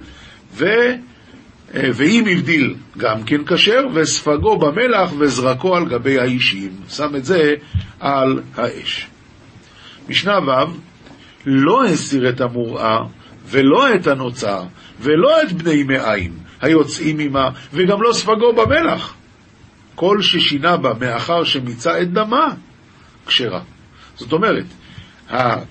ו... 0.52 0.64
אה, 1.74 1.88
ואם 1.94 2.24
הבדיל 2.30 2.74
גם 2.98 3.22
כן 3.22 3.44
כשר, 3.44 3.80
וספגו 3.94 4.58
במלח 4.58 5.10
וזרקו 5.18 5.76
על 5.76 5.88
גבי 5.88 6.18
האישים. 6.18 6.70
שם 6.88 7.16
את 7.16 7.24
זה 7.24 7.54
על 8.00 8.40
האש. 8.56 9.06
משנה 10.08 10.38
ו' 10.38 10.72
לא 11.46 11.84
הסיר 11.84 12.28
את 12.28 12.40
המוראה, 12.40 12.98
ולא 13.46 13.94
את 13.94 14.06
הנוצה, 14.06 14.58
ולא 15.00 15.42
את 15.42 15.52
בני 15.52 15.82
מאיים 15.82 16.32
היוצאים 16.60 17.18
עמה, 17.18 17.50
וגם 17.72 18.02
לא 18.02 18.12
ספגו 18.12 18.52
במלח. 18.52 19.14
כל 19.94 20.22
ששינה 20.22 20.76
בה 20.76 20.92
מאחר 21.00 21.44
שמיצה 21.44 22.02
את 22.02 22.12
דמה, 22.12 22.46
כשרה. 23.26 23.60
זאת 24.18 24.32
אומרת, 24.32 24.64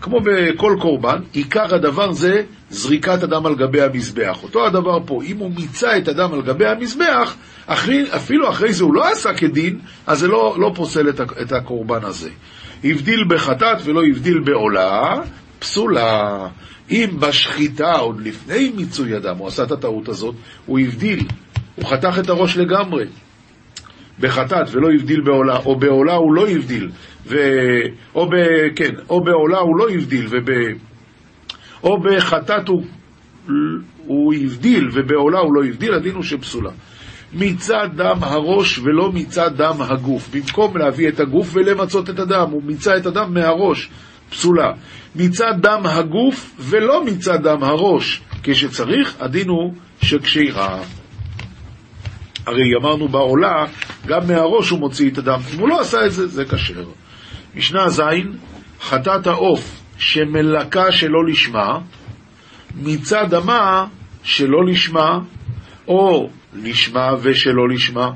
כמו 0.02 0.20
בכל 0.24 0.78
קורבן, 0.82 1.18
עיקר 1.32 1.76
הדבר 1.76 2.12
זה 2.12 2.44
זריקת 2.70 3.24
הדם 3.24 3.46
על 3.46 3.56
גבי 3.56 3.82
המזבח. 3.82 4.44
אותו 4.44 4.66
הדבר 4.66 5.00
פה, 5.06 5.22
אם 5.24 5.38
הוא 5.38 5.52
מיצה 5.56 5.98
את 5.98 6.08
הדם 6.08 6.34
על 6.34 6.42
גבי 6.42 6.66
המזבח, 6.66 7.36
אפילו 8.16 8.50
אחרי 8.50 8.74
זה 8.74 8.84
הוא 8.84 8.94
לא 8.94 9.12
עשה 9.12 9.34
כדין, 9.34 9.80
אז 10.08 10.20
זה 10.20 10.28
לא, 10.28 10.56
לא 10.60 10.72
פוסל 10.76 11.10
את 11.42 11.52
הקורבן 11.52 12.04
הזה. 12.04 12.30
הבדיל 12.84 13.24
בחטאת 13.28 13.78
ולא 13.84 14.02
הבדיל 14.06 14.40
בעולה, 14.40 15.16
פסולה. 15.60 16.48
אם 16.92 17.10
בשחיטה, 17.20 17.94
עוד 17.94 18.22
לפני 18.22 18.72
מיצוי 18.76 19.16
הדם, 19.16 19.38
הוא 19.38 19.48
עשה 19.48 19.64
את 19.64 19.72
הטעות 19.72 20.10
הזאת, 20.10 20.36
הוא 20.66 20.80
הבדיל, 20.80 21.28
הוא 21.76 21.86
חתך 21.86 22.20
את 22.20 22.30
הראש 22.30 22.58
לגמרי. 22.58 23.06
בחטאת 24.20 24.68
ולא 24.72 24.92
הבדיל 24.92 25.22
בעולה, 25.22 25.58
או 25.58 25.76
בעולה 25.76 26.14
הוא 26.14 26.34
לא 26.34 26.48
הבדיל, 26.50 26.90
ו... 27.28 27.38
או, 28.16 28.30
ב... 28.30 28.36
כן, 28.76 28.92
או 29.10 29.24
בעולה 29.24 29.58
הוא 29.58 29.78
לא 29.78 29.90
הבדיל, 29.90 30.28
וב... 30.30 30.50
או 31.84 32.02
בחטאת 32.02 32.68
הוא... 32.68 32.84
הוא 34.06 34.34
הבדיל 34.34 34.90
ובעולה 34.94 35.40
הוא 35.40 35.54
לא 35.54 35.66
הבדיל, 35.66 35.94
הדין 35.94 36.16
הוא 36.16 36.24
שפסולה. 36.24 36.72
מצד 37.34 37.90
דם 37.96 38.18
הראש 38.22 38.80
ולא 38.80 39.12
מצד 39.12 39.52
דם 39.58 39.76
הגוף. 39.80 40.30
במקום 40.34 40.78
להביא 40.78 41.08
את 41.08 41.20
הגוף 41.20 41.50
ולמצות 41.54 42.10
את 42.10 42.20
הדם, 42.20 42.48
הוא 42.52 42.64
מיצה 42.64 42.98
את 42.98 43.06
הדם 43.06 43.34
מהראש, 43.34 43.90
פסולה. 44.30 44.72
מצד 45.16 45.54
דם 45.62 45.82
הגוף 45.86 46.56
ולא 46.60 47.06
מצד 47.06 47.44
דם 47.44 47.64
הראש. 47.64 48.22
כשצריך, 48.44 49.16
הדין 49.20 49.50
הוא 49.50 49.74
שכשירה. 50.02 50.80
הרי 52.48 52.76
אמרנו 52.76 53.08
בעולה, 53.08 53.66
גם 54.06 54.28
מהראש 54.28 54.70
הוא 54.70 54.80
מוציא 54.80 55.10
את 55.10 55.18
הדם. 55.18 55.40
אם 55.54 55.60
הוא 55.60 55.70
לא 55.70 55.80
עשה 55.80 56.06
את 56.06 56.12
זה, 56.12 56.28
זה 56.28 56.46
כשר. 56.46 56.86
משנה 57.56 57.90
ז', 57.90 58.02
חטאת 58.82 59.28
העוף 59.28 59.82
שמלקה 59.98 60.92
שלא 60.92 61.26
לשמה, 61.28 61.80
מצד 62.76 63.26
דמה 63.30 63.86
שלא 64.24 64.66
לשמה, 64.66 65.20
או 65.88 66.30
לשמה 66.54 67.10
ושלא 67.22 67.70
לשמה, 67.70 68.12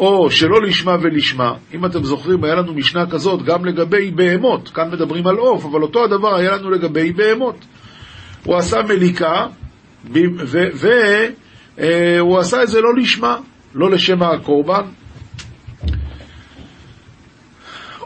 או 0.00 0.30
שלא 0.30 0.62
לשמה 0.62 0.96
ולשמה. 1.00 1.52
אם 1.74 1.86
אתם 1.86 2.04
זוכרים, 2.04 2.44
היה 2.44 2.54
לנו 2.54 2.74
משנה 2.74 3.10
כזאת 3.10 3.42
גם 3.42 3.64
לגבי 3.64 4.10
בהמות. 4.10 4.68
כאן 4.68 4.90
מדברים 4.90 5.26
על 5.26 5.36
עוף, 5.36 5.64
אבל 5.64 5.82
אותו 5.82 6.04
הדבר 6.04 6.34
היה 6.34 6.56
לנו 6.56 6.70
לגבי 6.70 7.12
בהמות. 7.12 7.64
הוא 8.44 8.56
עשה 8.56 8.82
מליקה, 8.82 9.46
ו... 10.12 10.88
אה, 10.88 11.28
הוא 12.20 12.38
עשה 12.38 12.62
את 12.62 12.68
זה 12.68 12.80
לא 12.80 12.94
לשמה, 12.96 13.36
לא 13.74 13.90
לשם 13.90 14.22
הקורבן, 14.22 14.82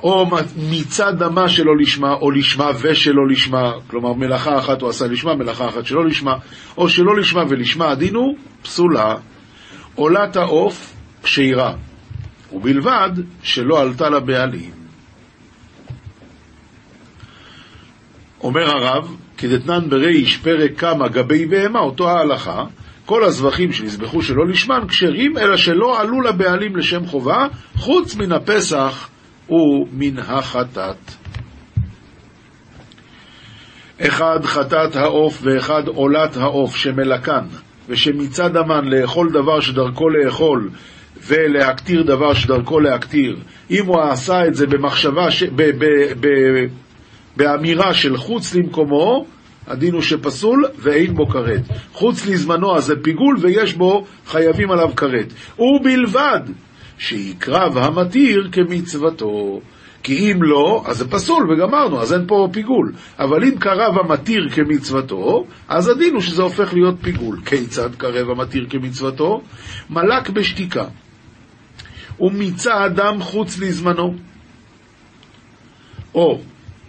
או 0.03 0.27
מצד 0.71 1.13
דמה 1.19 1.49
שלא 1.49 1.77
לשמה, 1.77 2.13
או 2.13 2.31
לשמה 2.31 2.71
ושלא 2.81 3.29
לשמה, 3.29 3.73
כלומר 3.87 4.13
מלאכה 4.13 4.59
אחת 4.59 4.83
הוא 4.83 4.91
עשה 4.91 5.07
לשמה, 5.07 5.35
מלאכה 5.35 5.69
אחת 5.69 5.87
שלא 5.87 6.07
לשמה, 6.07 6.35
או 6.77 6.89
שלא 6.89 7.17
לשמה 7.17 7.43
ולשמה 7.49 7.91
הדין 7.91 8.15
הוא 8.15 8.37
פסולה. 8.63 9.17
עולת 9.95 10.37
העוף 10.37 10.95
כשירה, 11.23 11.75
ובלבד 12.53 13.11
שלא 13.43 13.81
עלתה 13.81 14.09
לבעלים. 14.09 14.71
אומר 18.41 18.71
הרב, 18.71 19.17
כדתנן 19.39 19.89
בריש 19.89 20.37
פרק 20.37 20.79
כמה 20.79 21.09
גבי 21.09 21.47
בהמה, 21.47 21.79
אותו 21.79 22.09
ההלכה, 22.09 22.65
כל 23.07 23.25
הזבחים 23.25 23.73
שנזבחו 23.73 24.23
שלא 24.23 24.49
לשמן 24.49 24.85
כשרים, 24.89 25.39
אלא 25.39 25.57
שלא 25.57 26.01
עלו 26.01 26.21
לבעלים 26.21 26.77
לשם 26.77 27.07
חובה, 27.07 27.47
חוץ 27.77 28.17
מן 28.17 28.33
הפסח 28.33 29.09
ומן 29.51 30.19
החטאת. 30.19 31.23
אחד 34.01 34.45
חטאת 34.45 34.97
העוף 34.97 35.43
ואחד 35.43 35.83
עולת 35.87 36.37
העוף 36.37 36.77
שמלקן, 36.77 37.45
ושמצד 37.89 38.57
המן 38.57 38.85
לאכול 38.85 39.31
דבר 39.31 39.61
שדרכו 39.61 40.09
לאכול, 40.09 40.71
ולהקטיר 41.27 42.03
דבר 42.03 42.35
שדרכו 42.35 42.81
להקטיר, 42.81 43.37
אם 43.71 43.87
הוא 43.87 44.01
עשה 44.01 44.47
את 44.47 44.55
זה 44.55 44.67
במחשבה, 44.67 45.31
ש... 45.31 45.43
ב... 45.43 45.63
ב... 45.63 45.85
ב... 46.21 46.29
באמירה 47.37 47.95
של 47.95 48.17
חוץ 48.17 48.55
למקומו, 48.55 49.27
הדין 49.67 49.95
הוא 49.95 50.03
שפסול 50.03 50.65
ואין 50.79 51.15
בו 51.15 51.27
כרת. 51.27 51.63
חוץ 51.93 52.27
לזמנו 52.27 52.77
אז 52.77 52.85
זה 52.85 52.95
פיגול 53.03 53.37
ויש 53.41 53.75
בו 53.75 54.07
חייבים 54.27 54.71
עליו 54.71 54.91
כרת. 54.97 55.33
ובלבד 55.59 56.41
שיקרב 56.99 57.79
המתיר 57.79 58.49
כמצוותו. 58.53 59.61
כי 60.03 60.33
אם 60.33 60.43
לא, 60.43 60.83
אז 60.87 60.99
זה 60.99 61.11
פסול 61.11 61.51
וגמרנו, 61.51 62.01
אז 62.01 62.13
אין 62.13 62.27
פה 62.27 62.49
פיגול. 62.53 62.93
אבל 63.19 63.45
אם 63.45 63.59
קרב 63.59 63.99
המתיר 63.99 64.49
כמצוותו, 64.55 65.45
אז 65.69 65.89
הדין 65.89 66.15
הוא 66.15 66.21
שזה 66.21 66.43
הופך 66.43 66.75
להיות 66.75 66.95
פיגול. 67.03 67.41
כיצד 67.45 67.95
קרב 67.95 68.31
המתיר 68.31 68.67
כמצוותו? 68.71 69.43
מלק 69.91 70.31
בשתיקה. 70.31 70.85
ומיצה 72.21 72.87
אדם 72.87 73.21
חוץ 73.21 73.59
לזמנו. 73.59 74.15
או, 76.15 76.41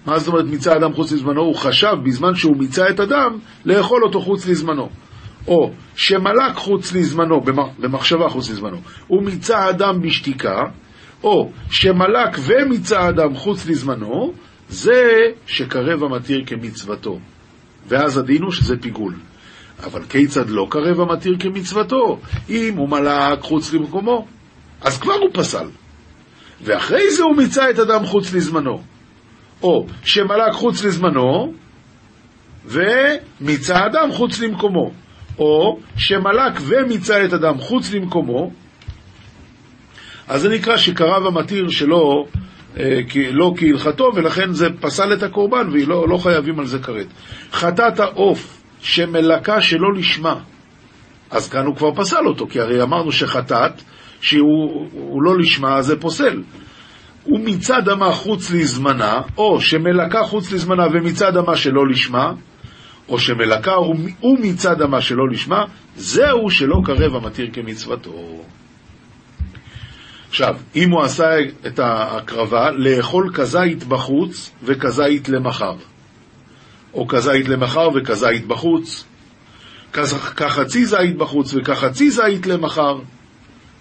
מה 0.05 0.19
זאת 0.19 0.27
אומרת 0.27 0.45
מיצה 0.45 0.75
אדם 0.75 0.93
חוץ 0.93 1.11
לזמנו? 1.11 1.41
הוא 1.41 1.55
חשב 1.55 1.95
בזמן 2.03 2.35
שהוא 2.35 2.57
מיצה 2.57 2.89
את 2.89 2.99
אדם 2.99 3.39
לאכול 3.65 4.03
אותו 4.03 4.21
חוץ 4.21 4.47
לזמנו. 4.47 4.89
או 5.47 5.71
שמלק 5.95 6.55
חוץ 6.55 6.93
לזמנו, 6.93 7.41
במחשבה 7.79 8.29
חוץ 8.29 8.49
לזמנו, 8.49 8.77
הוא 9.07 9.23
מיצה 9.23 9.69
אדם 9.69 10.01
בשתיקה, 10.01 10.61
או 11.23 11.51
שמלק 11.71 12.37
ומיצה 12.39 13.09
אדם 13.09 13.35
חוץ 13.35 13.65
לזמנו, 13.65 14.33
זה 14.69 15.17
שקרב 15.45 16.03
המתיר 16.03 16.43
כמצוותו. 16.45 17.19
ואז 17.87 18.17
הדין 18.17 18.41
הוא 18.41 18.51
שזה 18.51 18.77
פיגול. 18.77 19.15
אבל 19.83 20.03
כיצד 20.03 20.49
לא 20.49 20.67
קרב 20.69 20.99
המתיר 20.99 21.35
כמצוותו? 21.39 22.19
אם 22.49 22.73
הוא 22.77 22.89
מלק 22.89 23.41
חוץ 23.41 23.73
למקומו, 23.73 24.27
אז 24.81 24.97
כבר 24.99 25.13
הוא 25.13 25.29
פסל. 25.33 25.67
ואחרי 26.61 27.11
זה 27.11 27.23
הוא 27.23 27.37
מיצה 27.37 27.69
את 27.69 27.79
אדם 27.79 28.05
חוץ 28.05 28.33
לזמנו. 28.33 28.81
או 29.63 29.85
שמלק 30.03 30.51
חוץ 30.51 30.83
לזמנו, 30.83 31.53
ומיצה 32.65 33.85
אדם 33.85 34.11
חוץ 34.11 34.39
למקומו. 34.39 34.91
או 35.39 35.79
שמלק 35.97 36.53
ומיצה 36.61 37.25
את 37.25 37.33
אדם 37.33 37.57
חוץ 37.57 37.93
למקומו, 37.93 38.51
אז 40.27 40.41
זה 40.41 40.49
נקרא 40.49 40.77
שקרב 40.77 41.25
המתיר 41.25 41.69
שלו 41.69 42.25
אה, 42.79 42.99
לא 43.31 43.53
כהלכתו, 43.57 44.11
ולכן 44.15 44.51
זה 44.51 44.67
פסל 44.81 45.13
את 45.13 45.23
הקורבן, 45.23 45.69
ולא 45.71 46.09
לא 46.09 46.17
חייבים 46.17 46.59
על 46.59 46.65
זה 46.65 46.79
כרת. 46.79 47.07
חטאת 47.51 47.99
העוף 47.99 48.61
שמלקה 48.81 49.61
שלא 49.61 49.93
לשמה, 49.93 50.35
אז 51.31 51.49
כאן 51.49 51.65
הוא 51.65 51.75
כבר 51.75 51.95
פסל 51.95 52.27
אותו, 52.27 52.47
כי 52.47 52.59
הרי 52.59 52.81
אמרנו 52.81 53.11
שחטאת, 53.11 53.81
שהוא 54.21 55.23
לא 55.23 55.39
לשמה, 55.39 55.75
אז 55.77 55.85
זה 55.85 55.99
פוסל. 55.99 56.41
ומצד 57.27 57.89
אמה 57.89 58.11
חוץ 58.11 58.51
לזמנה, 58.51 59.21
או 59.37 59.61
שמלקה 59.61 60.23
חוץ 60.23 60.51
לזמנה 60.51 60.83
ומצד 60.93 61.37
אמה 61.37 61.55
שלא 61.55 61.87
לשמה, 61.87 62.33
או 63.09 63.19
שמלקה 63.19 63.71
ומצד 64.23 64.81
אמה 64.81 65.01
שלא 65.01 65.29
לשמה, 65.31 65.65
זהו 65.95 66.49
שלא 66.49 66.81
קרב 66.85 67.15
המתיר 67.15 67.49
כמצוותו. 67.53 68.43
עכשיו, 70.29 70.55
אם 70.75 70.91
הוא 70.91 71.01
עשה 71.01 71.29
את 71.67 71.79
ההקרבה, 71.79 72.71
לאכול 72.71 73.31
כזית 73.33 73.83
בחוץ 73.83 74.51
וכזית 74.63 75.29
למחר, 75.29 75.75
או 76.93 77.07
כזית 77.07 77.47
למחר 77.49 77.89
וכזית 77.95 78.47
בחוץ, 78.47 79.05
כחצי 80.35 80.85
זית 80.85 81.17
בחוץ 81.17 81.53
וכחצי 81.53 82.11
זית 82.11 82.45
למחר, 82.45 82.99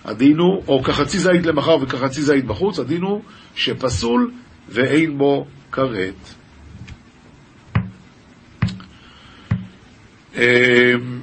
הדין 0.04 0.38
הוא, 0.38 0.62
או 0.68 0.82
כחצי 0.82 1.18
זית 1.18 1.46
למחר 1.46 1.76
וכחצי 1.82 2.22
זית 2.22 2.44
בחוץ, 2.44 2.78
הדין 2.78 3.02
הוא 3.02 3.22
שפסול 3.54 4.30
ואין 4.68 5.18
בו 5.18 5.46
כרת. 5.72 6.14
אמ, 10.36 11.20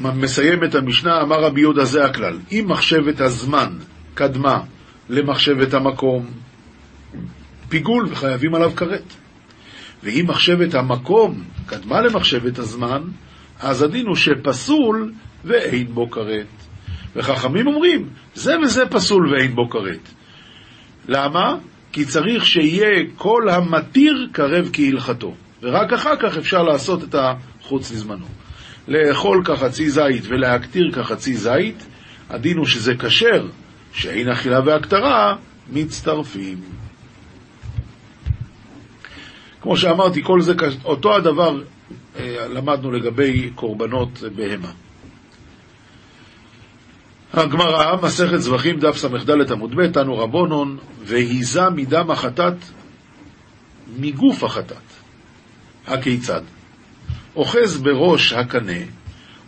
מסיים 0.00 0.64
את 0.64 0.74
המשנה, 0.74 1.22
אמר 1.22 1.40
רבי 1.40 1.60
יהודה 1.60 1.84
זה 1.84 2.04
הכלל. 2.04 2.38
אם 2.52 2.64
מחשבת 2.68 3.20
הזמן 3.20 3.78
קדמה 4.14 4.60
למחשבת 5.08 5.74
המקום, 5.74 6.26
פיגול 7.68 8.06
וחייבים 8.10 8.54
עליו 8.54 8.72
כרת. 8.76 9.12
ואם 10.02 10.24
מחשבת 10.28 10.74
המקום 10.74 11.44
קדמה 11.66 12.00
למחשבת 12.00 12.58
הזמן, 12.58 13.02
אז 13.60 13.82
הדין 13.82 14.06
הוא 14.06 14.16
שפסול 14.16 15.12
ואין 15.44 15.94
בו 15.94 16.10
כרת. 16.10 16.46
וחכמים 17.16 17.66
אומרים, 17.66 18.08
זה 18.34 18.58
וזה 18.58 18.86
פסול 18.86 19.32
ואין 19.32 19.54
בו 19.54 19.70
כרת. 19.70 20.08
למה? 21.08 21.56
כי 21.92 22.04
צריך 22.04 22.46
שיהיה 22.46 23.04
כל 23.16 23.48
המתיר 23.50 24.28
קרב 24.32 24.70
כהלכתו, 24.72 25.34
ורק 25.62 25.92
אחר 25.92 26.16
כך 26.16 26.36
אפשר 26.36 26.62
לעשות 26.62 27.04
את 27.04 27.14
החוץ 27.14 27.92
לזמנו. 27.92 28.26
לאכול 28.88 29.44
כחצי 29.44 29.90
זית 29.90 30.24
ולהקטיר 30.28 30.92
כחצי 30.92 31.34
זית, 31.34 31.86
הדין 32.30 32.56
הוא 32.56 32.66
שזה 32.66 32.94
כשר, 32.94 33.46
שאין 33.92 34.28
אכילה 34.28 34.60
והקטרה 34.66 35.36
מצטרפים. 35.72 36.60
כמו 39.60 39.76
שאמרתי, 39.76 40.22
כל 40.22 40.40
זה, 40.40 40.54
אותו 40.84 41.16
הדבר 41.16 41.60
למדנו 42.26 42.90
לגבי 42.90 43.50
קורבנות 43.54 44.22
בהמה. 44.34 44.72
הגמרא, 47.32 47.96
מסכת 48.02 48.38
זבחים, 48.38 48.80
דף 48.80 48.96
ס"ד 48.96 49.52
עמוד 49.52 49.74
ב', 49.76 49.86
תנו 49.86 50.18
רבונון, 50.18 50.78
והיזה 51.04 51.70
מדם 51.70 52.10
החטאת 52.10 52.56
מגוף 53.96 54.44
החטאת. 54.44 54.76
הכיצד? 55.86 56.42
אוחז 57.36 57.82
בראש 57.82 58.32
הקנה 58.32 58.82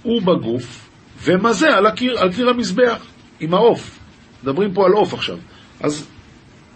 ובגוף 0.04 0.90
ומזה 1.22 1.76
על 1.76 1.90
קיר 2.30 2.48
המזבח 2.48 3.06
עם 3.40 3.54
העוף. 3.54 3.98
מדברים 4.42 4.74
פה 4.74 4.86
על 4.86 4.92
עוף 4.92 5.14
עכשיו. 5.14 5.38
אז 5.80 6.06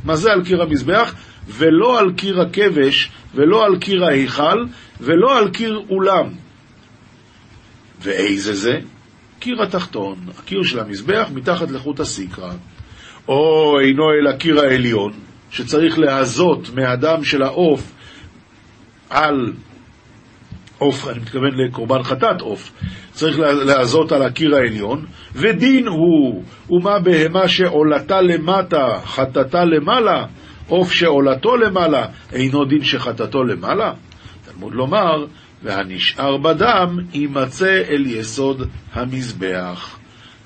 מזה 0.05 0.33
על 0.33 0.45
קיר 0.45 0.63
המזבח 0.63 1.15
ולא 1.49 1.99
על 1.99 2.13
קיר 2.13 2.41
הכבש 2.41 3.11
ולא 3.35 3.65
על 3.65 3.79
קיר 3.79 4.05
ההיכל 4.05 4.65
ולא 5.01 5.39
על 5.39 5.51
קיר 5.51 5.83
אולם. 5.91 6.29
ואיזה 8.03 8.55
זה? 8.55 8.81
הקיר 9.39 9.63
התחתון, 9.63 10.17
הקיר 10.39 10.63
של 10.63 10.81
המזבח 10.81 11.29
מתחת 11.35 11.71
לחוט 11.71 12.01
הסיקרא, 12.01 12.53
או 13.29 13.75
אינו 13.81 14.11
אל 14.11 14.27
הקיר 14.27 14.61
העליון, 14.61 15.13
שצריך 15.51 15.99
להזות 15.99 16.71
מהדם 16.75 17.25
של 17.25 17.43
העוף 17.43 17.93
על 19.11 19.53
עוף, 20.79 21.09
אני 21.09 21.19
מתכוון 21.19 21.55
לקורבן 21.55 22.03
חטאת 22.03 22.41
עוף, 22.41 22.73
צריך 23.11 23.39
להזות 23.39 24.13
על 24.13 24.23
הקיר 24.23 24.57
העליון, 24.57 25.05
ודין 25.35 25.87
הוא, 25.87 26.45
ומה 26.71 26.99
בהמה 26.99 27.49
שעולתה 27.49 28.21
למטה, 28.21 28.87
חטאתה 29.05 29.65
למעלה, 29.65 30.27
עוף 30.69 30.93
שעולתו 30.93 31.57
למעלה, 31.57 32.07
אינו 32.33 32.65
דין 32.65 32.85
שחטאתו 32.85 33.45
למעלה? 33.45 33.93
תלמוד 34.45 34.75
לומר, 34.75 35.27
והנשאר 35.63 36.37
בדם 36.37 36.99
יימצא 37.13 37.83
אל 37.89 38.07
יסוד 38.07 38.69
המזבח. 38.93 39.99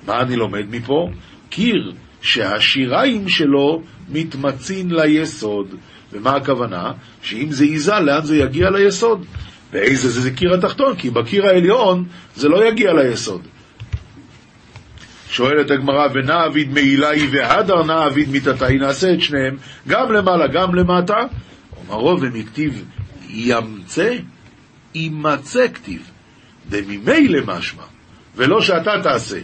מה 0.07 0.21
אני 0.21 0.35
לומד 0.35 0.65
מפה? 0.69 1.09
קיר 1.49 1.93
שהשיריים 2.21 3.29
שלו 3.29 3.81
מתמצין 4.09 4.91
ליסוד. 4.91 5.75
ומה 6.13 6.35
הכוונה? 6.35 6.91
שאם 7.21 7.51
זה 7.51 7.65
ייזל, 7.65 7.99
לאן 7.99 8.21
זה 8.21 8.37
יגיע 8.37 8.69
ליסוד? 8.69 9.25
ואיזה 9.73 10.09
זה, 10.09 10.21
זה 10.21 10.31
קיר 10.31 10.53
התחתון, 10.53 10.95
כי 10.95 11.09
בקיר 11.09 11.45
העליון 11.45 12.05
זה 12.35 12.49
לא 12.49 12.65
יגיע 12.65 12.93
ליסוד. 12.93 13.41
שואלת 15.29 15.71
הגמרא, 15.71 16.07
ונא 16.13 16.45
אביד 16.45 16.73
מעילי 16.73 17.27
והדר 17.31 17.83
נא 17.83 18.07
אביד 18.07 18.29
מיתתי, 18.29 18.77
נעשה 18.79 19.13
את 19.13 19.21
שניהם, 19.21 19.57
גם 19.87 20.11
למעלה, 20.11 20.47
גם 20.47 20.75
למטה. 20.75 21.17
אומרו 21.89 22.21
ומכתיב 22.21 22.85
ימצא 23.29 24.15
יימצא 24.95 25.67
כתיב, 25.73 26.01
דממילא 26.69 27.39
משמע, 27.45 27.83
ולא 28.35 28.61
שאתה 28.61 28.91
תעשה. 29.03 29.39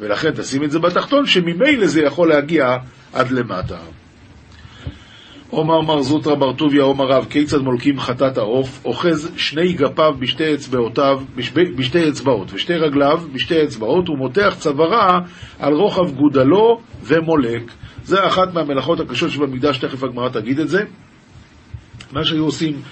ולכן 0.00 0.30
תשים 0.30 0.64
את 0.64 0.70
זה 0.70 0.78
בתחתון, 0.78 1.26
שממילא 1.26 1.86
זה 1.86 2.02
יכול 2.02 2.28
להגיע 2.28 2.76
עד 3.12 3.30
למטה. 3.30 3.78
עומר 5.50 5.80
מר 5.80 6.02
זוטרא 6.02 6.34
בר 6.34 6.52
טוביה 6.52 6.82
עומר 6.82 7.06
רב, 7.06 7.26
כיצד 7.30 7.58
מולקים 7.58 8.00
חטאת 8.00 8.38
העוף, 8.38 8.80
אוחז 8.84 9.32
שני 9.36 9.72
גפיו 9.72 10.14
בשתי 10.18 10.54
אצבעותיו, 10.54 11.20
בשתי 11.76 12.08
אצבעות, 12.08 12.52
ושתי 12.52 12.74
רגליו 12.74 13.20
בשתי 13.32 13.62
אצבעות, 13.64 14.08
ומותח 14.08 14.54
צווארה 14.58 15.18
על 15.58 15.72
רוחב 15.72 16.10
גודלו 16.10 16.80
ומולק. 17.02 17.62
זה 18.04 18.26
אחת 18.26 18.54
מהמלאכות 18.54 19.00
הקשות 19.00 19.30
שבמקדש, 19.30 19.78
תכף 19.78 20.04
הגמרא 20.04 20.28
תגיד 20.28 20.58
את 20.58 20.68
זה. 20.68 20.82
מה 22.12 22.24
שהיו 22.24 22.44
עושים, 22.44 22.82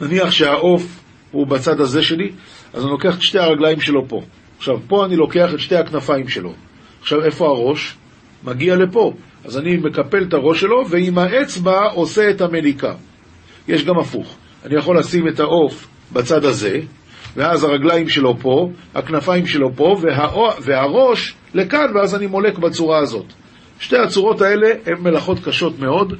נניח 0.00 0.30
שהעוף 0.30 1.02
הוא 1.30 1.46
בצד 1.46 1.80
הזה 1.80 2.02
שלי, 2.02 2.30
אז 2.72 2.82
אני 2.82 2.90
לוקח 2.90 3.16
את 3.16 3.22
שתי 3.22 3.38
הרגליים 3.38 3.80
שלו 3.80 4.08
פה. 4.08 4.22
עכשיו, 4.58 4.74
פה 4.88 5.04
אני 5.04 5.16
לוקח 5.16 5.54
את 5.54 5.60
שתי 5.60 5.76
הכנפיים 5.76 6.28
שלו. 6.28 6.52
עכשיו, 7.00 7.24
איפה 7.24 7.46
הראש? 7.46 7.96
מגיע 8.44 8.76
לפה. 8.76 9.12
אז 9.44 9.58
אני 9.58 9.76
מקפל 9.76 10.24
את 10.28 10.34
הראש 10.34 10.60
שלו, 10.60 10.84
ועם 10.90 11.18
האצבע 11.18 11.86
עושה 11.94 12.30
את 12.30 12.40
המליקה. 12.40 12.92
יש 13.68 13.84
גם 13.84 13.98
הפוך. 13.98 14.36
אני 14.64 14.74
יכול 14.74 14.98
לשים 14.98 15.28
את 15.28 15.40
העוף 15.40 15.88
בצד 16.12 16.44
הזה, 16.44 16.80
ואז 17.36 17.64
הרגליים 17.64 18.08
שלו 18.08 18.36
פה, 18.38 18.70
הכנפיים 18.94 19.46
שלו 19.46 19.76
פה, 19.76 19.96
וה, 20.02 20.28
והראש 20.62 21.34
לכאן, 21.54 21.96
ואז 21.96 22.14
אני 22.14 22.26
מולק 22.26 22.58
בצורה 22.58 22.98
הזאת. 22.98 23.26
שתי 23.80 23.96
הצורות 23.96 24.40
האלה 24.40 24.68
הן 24.86 25.00
מלאכות 25.00 25.38
קשות 25.44 25.78
מאוד. 25.78 26.14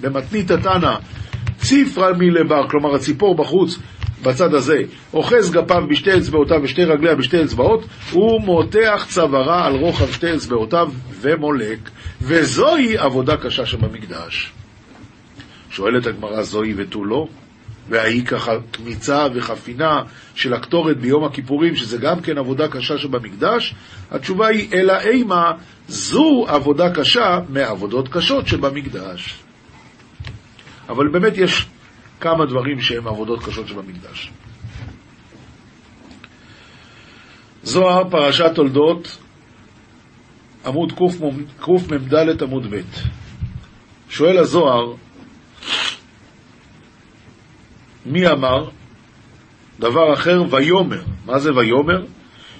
במתנית 0.00 0.50
התנא, 0.50 0.94
ציפרא 1.56 2.12
מלבר, 2.18 2.68
כלומר 2.68 2.94
הציפור 2.94 3.36
בחוץ, 3.36 3.78
בצד 4.22 4.54
הזה, 4.54 4.78
אוחז 5.14 5.50
גפיו 5.50 5.82
בשתי 5.90 6.18
אצבעותיו 6.18 6.56
ושתי 6.62 6.84
רגליה 6.84 7.14
בשתי 7.14 7.42
אצבעות, 7.42 7.84
הוא 8.12 8.40
מותח 8.40 9.06
צווארה 9.08 9.66
על 9.66 9.76
רוחב 9.76 10.12
שתי 10.12 10.34
אצבעותיו 10.34 10.88
ומולק, 11.20 11.90
וזוהי 12.20 12.96
עבודה 12.96 13.36
קשה 13.36 13.66
שבמקדש. 13.66 14.52
שואלת 15.70 16.06
הגמרא 16.06 16.42
זוהי 16.42 16.74
ותו 16.76 17.04
לא? 17.04 17.28
והאי 17.88 18.24
ככה 18.24 18.52
קמיצה 18.70 19.26
וחפינה 19.34 20.02
של 20.34 20.54
הקטורת 20.54 20.98
ביום 20.98 21.24
הכיפורים, 21.24 21.76
שזה 21.76 21.98
גם 21.98 22.20
כן 22.20 22.38
עבודה 22.38 22.68
קשה 22.68 22.98
שבמקדש? 22.98 23.74
התשובה 24.10 24.46
היא, 24.46 24.72
אלא 24.72 25.00
אימה, 25.00 25.52
זו 25.88 26.44
עבודה 26.48 26.94
קשה 26.94 27.40
מעבודות 27.48 28.08
קשות 28.08 28.48
שבמקדש. 28.48 29.38
אבל 30.88 31.08
באמת 31.08 31.38
יש 31.38 31.66
כמה 32.20 32.46
דברים 32.46 32.80
שהם 32.80 33.08
עבודות 33.08 33.44
קשות 33.44 33.68
שבמקדש. 33.68 34.30
זוהר, 37.62 38.10
פרשת 38.10 38.50
תולדות, 38.54 39.18
עמוד 40.68 40.92
קמ"ד 41.60 42.42
עמוד 42.42 42.66
ב'. 42.70 42.80
שואל 44.10 44.38
הזוהר, 44.38 44.94
מי 48.06 48.28
אמר? 48.28 48.68
דבר 49.80 50.12
אחר, 50.12 50.42
ויאמר. 50.50 51.02
מה 51.26 51.38
זה 51.38 51.54
ויאמר? 51.54 52.04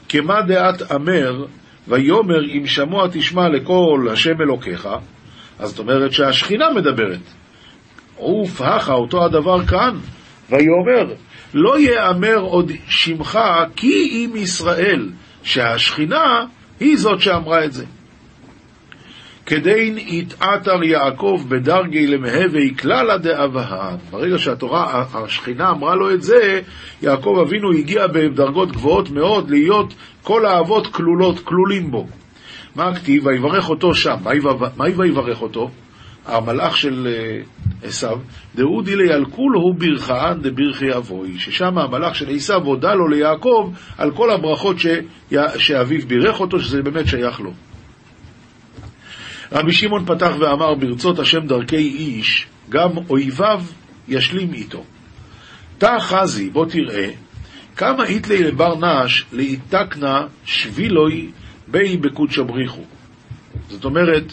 כמה 0.08 0.42
דעת 0.42 0.92
אמר, 0.92 1.44
ויאמר 1.88 2.44
אם 2.44 2.66
שמוע 2.66 3.08
תשמע 3.12 3.48
לכל 3.48 4.08
השם 4.12 4.40
אלוקיך, 4.40 4.88
אז 5.58 5.70
זאת 5.70 5.78
אומרת 5.78 6.12
שהשכינה 6.12 6.70
מדברת. 6.70 7.20
אוף, 8.18 8.60
הכה, 8.60 8.92
אותו 8.92 9.24
הדבר 9.24 9.66
כאן. 9.66 9.96
ויאמר, 10.50 11.14
לא 11.54 11.80
יאמר 11.80 12.36
עוד 12.36 12.72
שמך 12.88 13.38
כי 13.76 14.08
אם 14.10 14.36
ישראל, 14.36 15.08
שהשכינה 15.42 16.44
היא 16.80 16.98
זאת 16.98 17.20
שאמרה 17.20 17.64
את 17.64 17.72
זה. 17.72 17.84
כדין 19.48 19.98
יתעתר 19.98 20.82
יעקב 20.82 21.42
בדרגי 21.48 22.06
למהווה 22.06 22.74
כללה 22.78 23.18
דאבהן. 23.18 23.96
ברגע 24.11 24.38
שהתורה, 24.38 25.04
השכינה 25.14 25.70
אמרה 25.70 25.94
לו 25.94 26.14
את 26.14 26.22
זה, 26.22 26.61
יעקב 27.02 27.44
אבינו 27.46 27.72
הגיע 27.72 28.06
בדרגות 28.06 28.72
גבוהות 28.72 29.11
מאוד 29.11 29.50
להיות 29.50 29.94
כל 30.22 30.46
האבות 30.46 30.87
כלולות, 30.87 31.40
כלולים 31.40 31.90
בו. 31.90 32.06
מה 32.76 32.88
הכתיב? 32.88 33.26
ויברך 33.26 33.70
אותו 33.70 33.94
שם. 33.94 34.16
מה 34.76 34.84
ויברך 34.96 35.42
אותו? 35.42 35.70
המלאך 36.26 36.76
של 36.76 37.08
אה, 37.11 37.40
עשיו, 37.82 38.18
דאודי 38.54 38.96
לילקול 38.96 39.54
הוא 39.54 39.74
ברכהן 39.74 40.38
דברכי 40.42 40.96
אבוי, 40.96 41.38
ששם 41.38 41.78
המלאך 41.78 42.14
של 42.14 42.28
עשיו 42.30 42.64
הודה 42.64 42.94
לו 42.94 43.08
ליעקב 43.08 43.72
על 43.98 44.11
כל 44.11 44.30
הברכות 44.30 44.76
שאביו 45.58 46.00
בירך 46.06 46.40
אותו, 46.40 46.61
שזה 46.61 46.82
באמת 46.82 47.06
שייך 47.06 47.40
לו. 47.40 47.52
רבי 49.52 49.72
שמעון 49.72 50.04
פתח 50.04 50.30
ואמר, 50.40 50.74
ברצות 50.74 51.18
השם 51.18 51.46
דרכי 51.46 51.76
איש, 51.76 52.46
גם 52.68 52.90
אויביו 53.11 53.62
ישלים 54.08 54.54
איתו. 54.54 54.84
תא 55.78 55.98
חזי, 56.00 56.50
בוא 56.50 56.66
תראה, 56.66 57.11
כמה 57.76 58.04
איתלי 58.04 58.42
לבר 58.42 58.74
נש 58.74 59.24
לאיתקנה 59.32 60.26
שבילוי 60.44 61.30
בי 61.68 61.96
בקודשא 61.96 62.42
בריחו. 62.42 62.82
זאת 63.68 63.84
אומרת, 63.84 64.32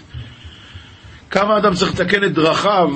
כמה 1.29 1.57
אדם 1.57 1.73
צריך 1.73 1.91
לתקן 1.91 2.23
את 2.23 2.33
דרכיו 2.33 2.89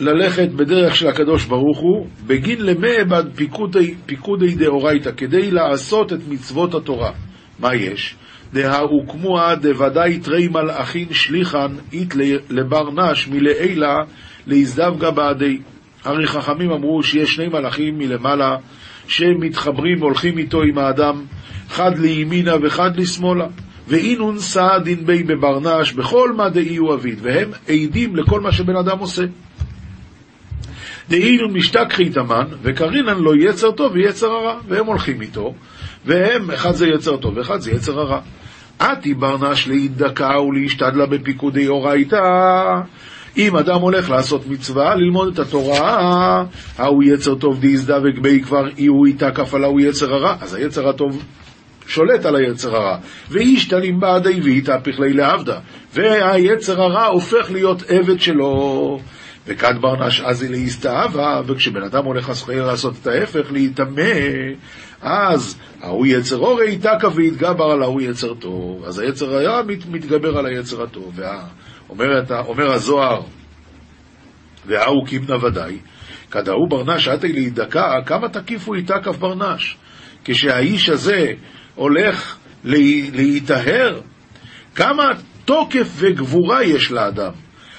ללכת 0.00 0.48
בדרך 0.48 0.96
של 0.96 1.08
הקדוש 1.08 1.44
ברוך 1.44 1.78
הוא, 1.78 2.06
בגין 2.26 2.60
למה 2.60 3.04
בד 3.08 3.24
פיקודי, 3.34 3.94
פיקודי 4.06 4.54
דאורייתא, 4.54 5.10
כדי 5.16 5.50
לעשות 5.50 6.12
את 6.12 6.18
מצוות 6.28 6.74
התורה. 6.74 7.10
מה 7.58 7.74
יש? 7.74 8.14
דהאוקמוה 8.52 9.54
דוודאי 9.54 10.18
תרי 10.18 10.48
מלאכין 10.48 11.12
שליחן 11.12 11.74
אית 11.92 12.14
לבר 12.50 12.90
נש 12.90 13.28
מלעילה 13.28 13.96
להזדווגה 14.46 15.10
בעדי. 15.10 15.58
הרי 16.04 16.26
חכמים 16.26 16.70
אמרו 16.70 17.02
שיש 17.02 17.34
שני 17.34 17.48
מלאכים 17.48 17.98
מלמעלה 17.98 18.56
שמתחברים 19.08 20.02
והולכים 20.02 20.38
איתו 20.38 20.62
עם 20.62 20.78
האדם, 20.78 21.24
חד 21.68 21.98
לימינה 21.98 22.54
וחד 22.62 22.96
לשמאלה. 22.96 23.46
ואינון 23.88 24.38
סעדין 24.38 25.06
בי 25.06 25.22
בברנש 25.22 25.92
בכל 25.92 26.32
מה 26.32 26.48
דאי 26.48 26.76
הוא 26.76 26.94
אביד, 26.94 27.18
והם 27.22 27.50
עדים 27.68 28.16
לכל 28.16 28.40
מה 28.40 28.52
שבן 28.52 28.76
אדם 28.76 28.98
עושה. 28.98 29.22
דאינון 31.08 31.52
משתכחי 31.52 32.10
תמן, 32.10 32.44
וקרינן 32.62 33.18
לו 33.18 33.34
יצר 33.34 33.70
טוב 33.70 33.92
ויצר 33.92 34.26
הרע, 34.26 34.60
והם 34.68 34.86
הולכים 34.86 35.20
איתו, 35.20 35.54
והם, 36.04 36.50
אחד 36.50 36.72
זה 36.72 36.86
יצר 36.86 37.16
טוב 37.16 37.36
ואחד 37.36 37.60
זה 37.60 37.70
יצר 37.70 38.00
הרע. 38.00 38.20
עתי 38.78 39.14
ברנש 39.14 39.68
להידקה 39.68 40.40
ולהשתדלה 40.40 41.06
בפיקודי 41.06 41.68
אורייתא. 41.68 42.16
אם 43.36 43.56
אדם 43.56 43.80
הולך 43.80 44.10
לעשות 44.10 44.46
מצווה, 44.46 44.94
ללמוד 44.94 45.32
את 45.32 45.38
התורה, 45.38 46.44
ההוא 46.78 47.02
יצר 47.04 47.34
טוב 47.34 47.60
דאיזדבק 47.60 48.18
בי 48.18 48.40
כבר 48.40 48.68
אי 48.78 48.86
הוא 48.86 49.06
איתה 49.06 49.30
כפלה 49.30 49.66
הוא 49.66 49.80
יצר 49.80 50.14
הרע, 50.14 50.36
אז 50.40 50.54
היצר 50.54 50.88
הטוב 50.88 51.24
שולט 51.86 52.24
על 52.24 52.36
היצר 52.36 52.76
הרע. 52.76 52.96
ואישתלים 53.30 54.00
בעדי 54.00 54.40
והתהפך 54.42 55.00
לי 55.00 55.12
לעבדה. 55.12 55.58
והיצר 55.94 56.82
הרע 56.82 57.06
הופך 57.06 57.50
להיות 57.50 57.82
עבד 57.88 58.20
שלו. 58.20 59.00
וכד 59.46 59.74
ברנש 59.80 60.20
עזי 60.20 60.48
להסתאווה, 60.48 61.40
וכשבן 61.46 61.82
אדם 61.82 62.04
הולך 62.04 62.32
לעשות 62.48 62.94
את 63.02 63.06
ההפך, 63.06 63.52
להיטמא, 63.52 64.12
אז 65.00 65.58
ההוא 65.80 66.06
יצר 66.06 66.36
אורי 66.36 66.66
איתקה 66.66 67.08
והתגבר 67.14 67.64
על 67.64 67.82
ההוא 67.82 68.00
יצר 68.00 68.34
טוב. 68.34 68.84
אז 68.84 68.98
היצר 68.98 69.34
הרע 69.34 69.62
מת, 69.62 69.86
מתגבר 69.86 70.38
על 70.38 70.46
היצר 70.46 70.82
הטוב. 70.82 71.12
וה, 71.14 71.44
אומר, 71.88 72.06
אומר 72.46 72.72
הזוהר, 72.72 73.22
וההוא 74.66 75.06
קימנה 75.06 75.44
ודאי, 75.44 75.78
כד 76.30 76.48
ההוא 76.48 76.70
ברנש 76.70 77.08
עתי 77.08 77.32
להידקה, 77.32 77.94
כמה 78.06 78.28
תקיפו 78.28 78.74
איתקף 78.74 79.16
ברנש? 79.16 79.76
כשהאיש 80.24 80.88
הזה 80.88 81.32
הולך 81.74 82.36
להיטהר, 82.64 84.00
כמה 84.74 85.04
תוקף 85.44 85.88
וגבורה 85.96 86.64
יש 86.64 86.90
לאדם. 86.90 87.32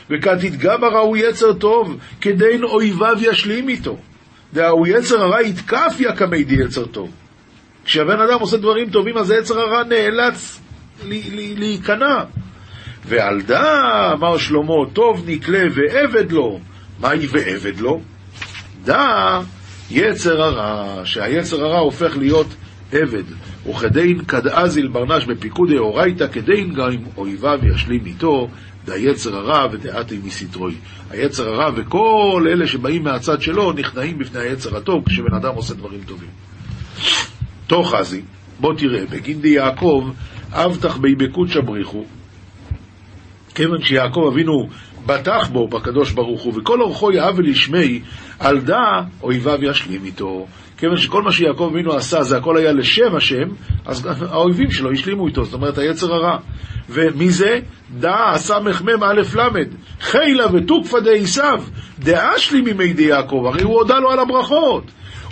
וכת 0.09 0.43
יתגבר 0.43 0.97
ההוא 0.97 1.17
יצר 1.17 1.53
טוב, 1.53 1.97
כדין 2.21 2.63
אויביו 2.63 3.17
ישלים 3.21 3.69
איתו. 3.69 3.97
דההוא 4.53 4.87
יצר 4.87 5.21
הרע 5.21 5.41
יתקף 5.41 5.95
יקמי 5.99 6.43
די 6.43 6.55
יצר 6.55 6.85
טוב. 6.85 7.09
כשהבן 7.85 8.19
אדם 8.19 8.39
עושה 8.39 8.57
דברים 8.57 8.89
טובים, 8.89 9.17
אז 9.17 9.31
היצר 9.31 9.59
הרע 9.59 9.83
נאלץ 9.83 10.59
להיכנע. 11.57 12.23
ועל 13.05 13.41
דא, 13.41 14.13
אמר 14.13 14.37
שלמה, 14.37 14.73
טוב 14.93 15.23
נקלה 15.27 15.63
ועבד 15.75 16.31
לו. 16.31 16.59
מהי 16.99 17.27
ועבד 17.27 17.79
לו? 17.79 18.01
דא 18.83 19.41
יצר 19.91 20.41
הרע, 20.41 21.05
שהיצר 21.05 21.65
הרע 21.65 21.79
הופך 21.79 22.17
להיות 22.17 22.47
עבד. 22.91 23.23
וכדין 23.69 24.25
כדאזיל 24.25 24.87
ברנש 24.87 25.25
בפיקודי 25.25 25.77
אורייתא, 25.77 26.27
כדין 26.27 26.73
גם 26.73 26.91
אם 26.91 27.03
אויביו 27.17 27.59
ישלים 27.73 28.05
איתו, 28.05 28.47
דהיצר 28.87 29.35
הרע 29.35 29.67
ודעתי 29.71 30.19
מסתרוי. 30.23 30.75
היצר 31.09 31.47
הרע 31.47 31.71
וכל 31.75 32.45
אלה 32.49 32.67
שבאים 32.67 33.03
מהצד 33.03 33.41
שלו 33.41 33.71
נכנעים 33.71 34.17
בפני 34.17 34.39
היצר 34.39 34.77
הטוב 34.77 35.03
כשבן 35.09 35.33
אדם 35.35 35.55
עושה 35.55 35.73
דברים 35.73 35.99
טובים. 36.05 36.29
תוך 37.67 37.95
חזי, 37.95 38.21
בוא 38.59 38.73
תראה, 38.77 39.05
בגין 39.09 39.41
די 39.41 39.49
יעקב, 39.49 40.09
אבטח 40.51 40.97
בי 40.97 41.15
בקודשא 41.15 41.61
בריחו, 41.61 42.05
כיוון 43.55 43.81
שיעקב 43.81 44.29
אבינו 44.31 44.69
בטח 45.05 45.49
בו, 45.51 45.67
בקדוש 45.67 46.11
ברוך 46.11 46.41
הוא, 46.41 46.53
וכל 46.57 46.81
אורחו 46.81 47.11
יאהב 47.11 47.37
ולשמי, 47.37 48.01
על 48.39 48.61
דא 48.61 49.01
אויביו 49.21 49.63
ישלים 49.63 50.05
איתו. 50.05 50.47
כיוון 50.77 50.97
שכל 50.97 51.21
מה 51.21 51.31
שיעקב 51.31 51.69
אבינו 51.71 51.93
עשה, 51.93 52.23
זה 52.23 52.37
הכל 52.37 52.57
היה 52.57 52.71
לשם 52.71 53.15
השם, 53.15 53.47
אז 53.85 54.07
האויבים 54.29 54.71
שלו 54.71 54.91
השלימו 54.91 55.27
איתו, 55.27 55.43
זאת 55.43 55.53
אומרת 55.53 55.77
היצר 55.77 56.13
הרע. 56.13 56.37
ומי 56.89 57.29
זה? 57.29 57.59
דא 57.99 58.33
סמ"ם 58.35 59.03
א' 59.03 59.21
ל', 59.35 59.63
חילה 60.01 60.45
ותוקפא 60.53 60.99
דעשיו, 60.99 61.63
דאשלי 61.99 62.61
מימי 62.61 62.93
דיעקב, 62.93 63.43
הרי 63.45 63.63
הוא 63.63 63.73
הודה 63.73 63.99
לו 63.99 64.11
על 64.11 64.19
הברכות. 64.19 64.83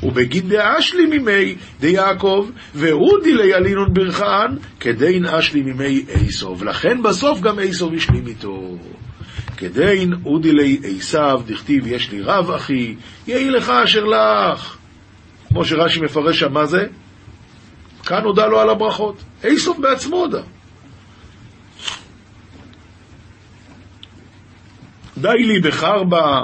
ובגין 0.04 0.50
דאשלי 0.50 1.06
מימי 1.06 1.56
דיעקב, 1.80 2.50
ואודי 2.76 3.34
לילינון 3.34 3.94
ברכן, 3.94 4.56
כדין 4.80 5.26
אשלי 5.26 5.62
מימי 5.62 6.06
עשו. 6.10 6.56
לכן 6.66 7.02
בסוף 7.04 7.42
גם 7.42 7.60
עשו 7.60 7.92
השלים 7.96 8.28
איתו. 8.28 8.78
כדין 9.58 10.14
אודי 10.26 10.52
לי 10.52 10.80
דכתיב 11.48 11.88
יש 11.88 12.12
לי 12.12 12.22
רב 12.22 12.52
אחי, 12.52 12.96
יהי 13.28 13.50
לך 13.50 13.70
אשר 13.70 14.04
לך. 14.04 14.78
כמו 15.56 15.66
שרש"י 15.66 16.02
מפרש 16.02 16.40
שם, 16.40 16.54
מה 16.54 16.66
זה? 16.66 16.86
כאן 18.06 18.24
הודה 18.24 18.48
לו 18.48 18.60
על 18.60 18.70
הברכות. 18.70 19.24
איסוף 19.44 19.80
בעצמו 19.80 20.18
הודה. 20.18 20.42
די 25.18 25.28
לי 25.38 25.60
בחרבה, 25.60 26.42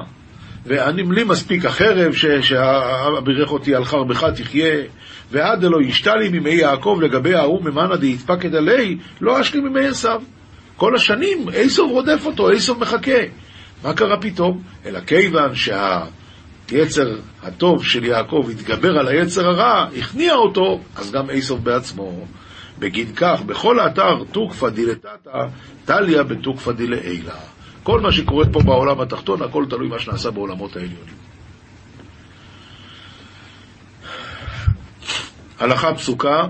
ואני 0.66 1.04
לי 1.12 1.24
מספיק 1.24 1.66
החרב, 1.66 2.14
שבירך 2.14 3.52
אותי 3.52 3.76
על 3.76 3.86
חרבך 3.86 4.24
תחיה, 4.36 4.84
ועד 5.32 5.66
אלא 5.66 5.82
ישתה 5.82 6.16
לי 6.16 6.30
ממי 6.30 6.54
יעקב 6.54 7.00
לגבי 7.02 7.36
ההוא 7.36 7.64
ממנה 7.64 7.96
דהתפקד 7.96 8.56
עלי, 8.56 8.98
לא 9.22 9.42
אשלי 9.42 9.60
ממי 9.62 9.88
עשיו. 9.88 10.22
כל 10.76 10.96
השנים 10.96 11.50
איסוב 11.54 11.92
רודף 11.92 12.26
אותו, 12.26 12.50
איסוב 12.50 12.80
מחכה. 12.80 13.22
מה 13.84 13.94
קרה 13.94 14.22
פתאום? 14.22 14.62
אלא 14.86 15.00
כיוון 15.00 15.56
שהיצר 16.72 17.16
הטוב 17.44 17.86
של 17.86 18.06
יעקב 18.06 18.48
התגבר 18.52 19.00
על 19.00 19.08
היצר 19.08 19.48
הרע, 19.48 19.88
הכניע 19.98 20.34
אותו, 20.34 20.80
אז 20.96 21.12
גם 21.12 21.30
איסוב 21.30 21.64
בעצמו. 21.64 22.26
בגין 22.80 23.16
כך, 23.16 23.42
בכל 23.46 23.80
האתר 23.80 24.24
תוקפא 24.32 24.70
דילתתא, 24.70 25.48
טליה 25.86 26.24
בתוקפא 26.24 26.72
דילעילה. 26.72 27.36
כל 27.84 28.00
מה 28.00 28.12
שקורה 28.12 28.46
פה 28.52 28.60
בעולם 28.66 29.02
התחתון, 29.02 29.42
הכל 29.42 29.66
תלוי 29.70 29.88
מה 29.88 30.00
שנעשה 30.00 30.32
בעולמות 30.32 30.76
העליונים. 30.76 31.16
הלכה 35.60 35.94
פסוקה, 35.94 36.44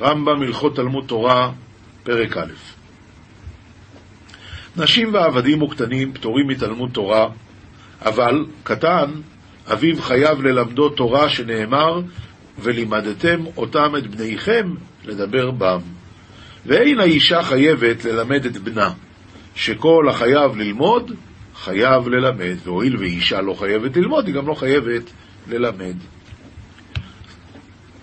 רמב"ם 0.00 0.42
הלכות 0.42 0.76
תלמוד 0.76 1.04
תורה, 1.06 1.50
פרק 2.02 2.36
א' 2.36 2.52
נשים 4.76 5.14
ועבדים 5.14 5.62
וקטנים 5.62 6.12
פטורים 6.12 6.46
מתלמוד 6.46 6.90
תורה, 6.92 7.28
אבל 8.02 8.46
קטן, 8.62 9.10
אביו 9.72 10.02
חייב 10.02 10.42
ללמדו 10.42 10.88
תורה 10.88 11.28
שנאמר, 11.28 12.00
ולימדתם 12.58 13.44
אותם 13.56 13.92
את 13.98 14.06
בניכם 14.06 14.74
לדבר 15.04 15.50
בם. 15.50 15.80
ואין 16.66 17.00
האישה 17.00 17.42
חייבת 17.42 18.04
ללמד 18.04 18.46
את 18.46 18.56
בנה, 18.56 18.90
שכל 19.54 20.06
החייב 20.10 20.56
ללמוד, 20.56 21.12
חייב 21.54 22.08
ללמד, 22.08 22.56
והואיל 22.64 22.96
ואישה 22.96 23.40
לא 23.40 23.54
חייבת 23.54 23.96
ללמוד, 23.96 24.26
היא 24.26 24.34
גם 24.34 24.46
לא 24.46 24.54
חייבת 24.54 25.02
ללמד. 25.48 25.96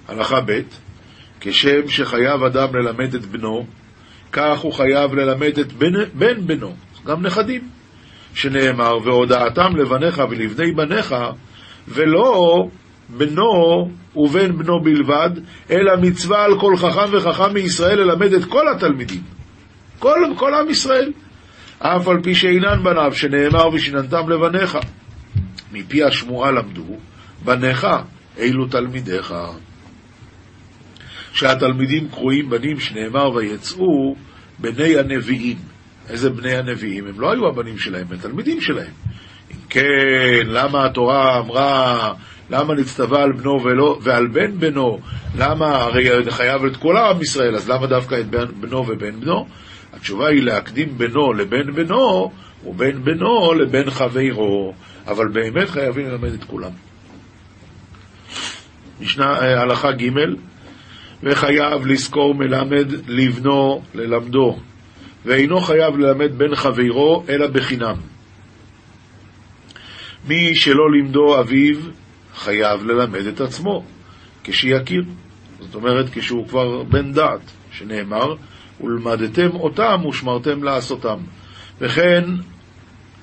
הלכה 0.08 0.41
ב' 0.45 0.62
כשם 1.39 1.88
שחייב 1.88 2.43
אדם 2.43 2.75
ללמד 2.75 3.15
את 3.15 3.25
בנו, 3.25 3.65
כך 4.32 4.60
הוא 4.60 4.73
חייב 4.73 5.13
ללמד 5.13 5.60
את 5.60 5.73
בן, 5.73 5.93
בן 6.13 6.47
בנו, 6.47 6.75
גם 7.06 7.21
נכדים, 7.21 7.69
שנאמר, 8.33 8.97
והודעתם 9.03 9.75
לבניך 9.75 10.21
ולבני 10.29 10.71
בניך, 10.71 11.15
ולא 11.87 12.67
בנו 13.09 13.91
ובן 14.15 14.57
בנו 14.57 14.81
בלבד, 14.83 15.29
אלא 15.71 15.91
מצווה 16.01 16.43
על 16.43 16.59
כל 16.59 16.77
חכם 16.77 17.11
וחכם 17.11 17.53
מישראל 17.53 17.99
ללמד 17.99 18.33
את 18.33 18.45
כל 18.45 18.67
התלמידים. 18.75 19.21
כל, 19.99 20.19
כל 20.37 20.53
עם 20.53 20.69
ישראל. 20.69 21.11
אף 21.79 22.07
על 22.07 22.17
פי 22.23 22.35
שאינן 22.35 22.83
בניו, 22.83 23.11
שנאמר 23.13 23.67
ושיננתם 23.73 24.29
לבניך. 24.29 24.77
מפי 25.71 26.03
השמועה 26.03 26.51
למדו, 26.51 26.97
בניך, 27.45 27.87
אילו 28.37 28.65
תלמידיך. 28.65 29.33
שהתלמידים 31.33 32.09
קרויים 32.09 32.49
בנים 32.49 32.79
שנאמר 32.79 33.31
ויצאו 33.31 34.15
בני 34.59 34.99
הנביאים. 34.99 35.57
איזה 36.09 36.29
בני 36.29 36.55
הנביאים? 36.55 37.07
הם 37.07 37.19
לא 37.19 37.31
היו 37.31 37.47
הבנים 37.47 37.77
שלהם, 37.77 38.07
הם 38.11 38.17
תלמידים 38.17 38.61
שלהם. 38.61 38.93
אם 39.51 39.57
כן, 39.69 40.45
למה 40.45 40.85
התורה 40.85 41.39
אמרה, 41.39 42.13
למה 42.49 42.73
נצטווה 42.73 43.23
על 43.23 43.31
בנו 43.31 43.63
ולא, 43.63 43.99
ועל 44.01 44.27
בן 44.27 44.59
בנו? 44.59 44.99
למה, 45.37 45.75
הרי 45.75 46.31
חייב 46.31 46.65
את 46.65 46.77
כל 46.77 46.97
עם 46.97 47.21
ישראל, 47.21 47.55
אז 47.55 47.69
למה 47.69 47.87
דווקא 47.87 48.19
את 48.19 48.25
בנו 48.59 48.77
ובן 48.87 49.19
בנו? 49.19 49.47
התשובה 49.93 50.27
היא 50.27 50.43
להקדים 50.43 50.97
בנו 50.97 51.33
לבן 51.33 51.73
בנו, 51.73 52.31
ובן 52.65 53.03
בנו 53.03 53.53
לבן 53.53 53.89
חברו, 53.89 54.73
אבל 55.07 55.27
באמת 55.27 55.69
חייבים 55.69 56.07
ללמד 56.07 56.33
את 56.33 56.43
כולם. 56.43 56.71
משנה 59.01 59.39
אה, 59.39 59.61
הלכה 59.61 59.91
ג' 59.91 60.09
וחייב 61.23 61.85
לזכור 61.85 62.35
מלמד 62.35 62.87
לבנו 63.07 63.81
ללמדו, 63.93 64.59
ואינו 65.25 65.62
חייב 65.62 65.97
ללמד 65.97 66.38
בן 66.38 66.55
חברו 66.55 67.23
אלא 67.29 67.47
בחינם. 67.47 67.95
מי 70.27 70.55
שלא 70.55 70.91
לימדו 70.91 71.39
אביו, 71.39 71.75
חייב 72.36 72.84
ללמד 72.84 73.25
את 73.25 73.41
עצמו, 73.41 73.84
כשיכיר. 74.43 75.03
זאת 75.60 75.75
אומרת, 75.75 76.05
כשהוא 76.13 76.47
כבר 76.47 76.84
בן 76.84 77.12
דעת, 77.13 77.51
שנאמר, 77.71 78.36
ולמדתם 78.81 79.49
אותם 79.53 80.05
ושמרתם 80.10 80.63
לעשותם. 80.63 81.17
וכן, 81.81 82.23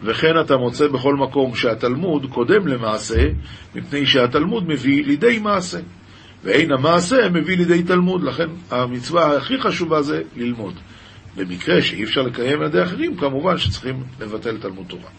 וכן 0.02 0.40
אתה 0.40 0.56
מוצא 0.56 0.88
בכל 0.88 1.14
מקום 1.14 1.54
שהתלמוד 1.54 2.26
קודם 2.30 2.66
למעשה, 2.66 3.28
מפני 3.74 4.06
שהתלמוד 4.06 4.68
מביא 4.68 5.04
לידי 5.04 5.38
מעשה. 5.38 5.78
ואין 6.44 6.72
המעשה 6.72 7.28
מביא 7.28 7.56
לידי 7.56 7.82
תלמוד, 7.82 8.22
לכן 8.22 8.48
המצווה 8.70 9.36
הכי 9.36 9.60
חשובה 9.60 10.02
זה 10.02 10.22
ללמוד. 10.36 10.74
במקרה 11.38 11.82
שאי 11.82 12.04
אפשר 12.04 12.22
לקיים 12.22 12.60
על 12.60 12.66
ידי 12.66 12.82
אחרים, 12.82 13.16
כמובן 13.16 13.58
שצריכים 13.58 14.02
לבטל 14.20 14.58
תלמוד 14.58 14.86
תורה. 14.86 15.10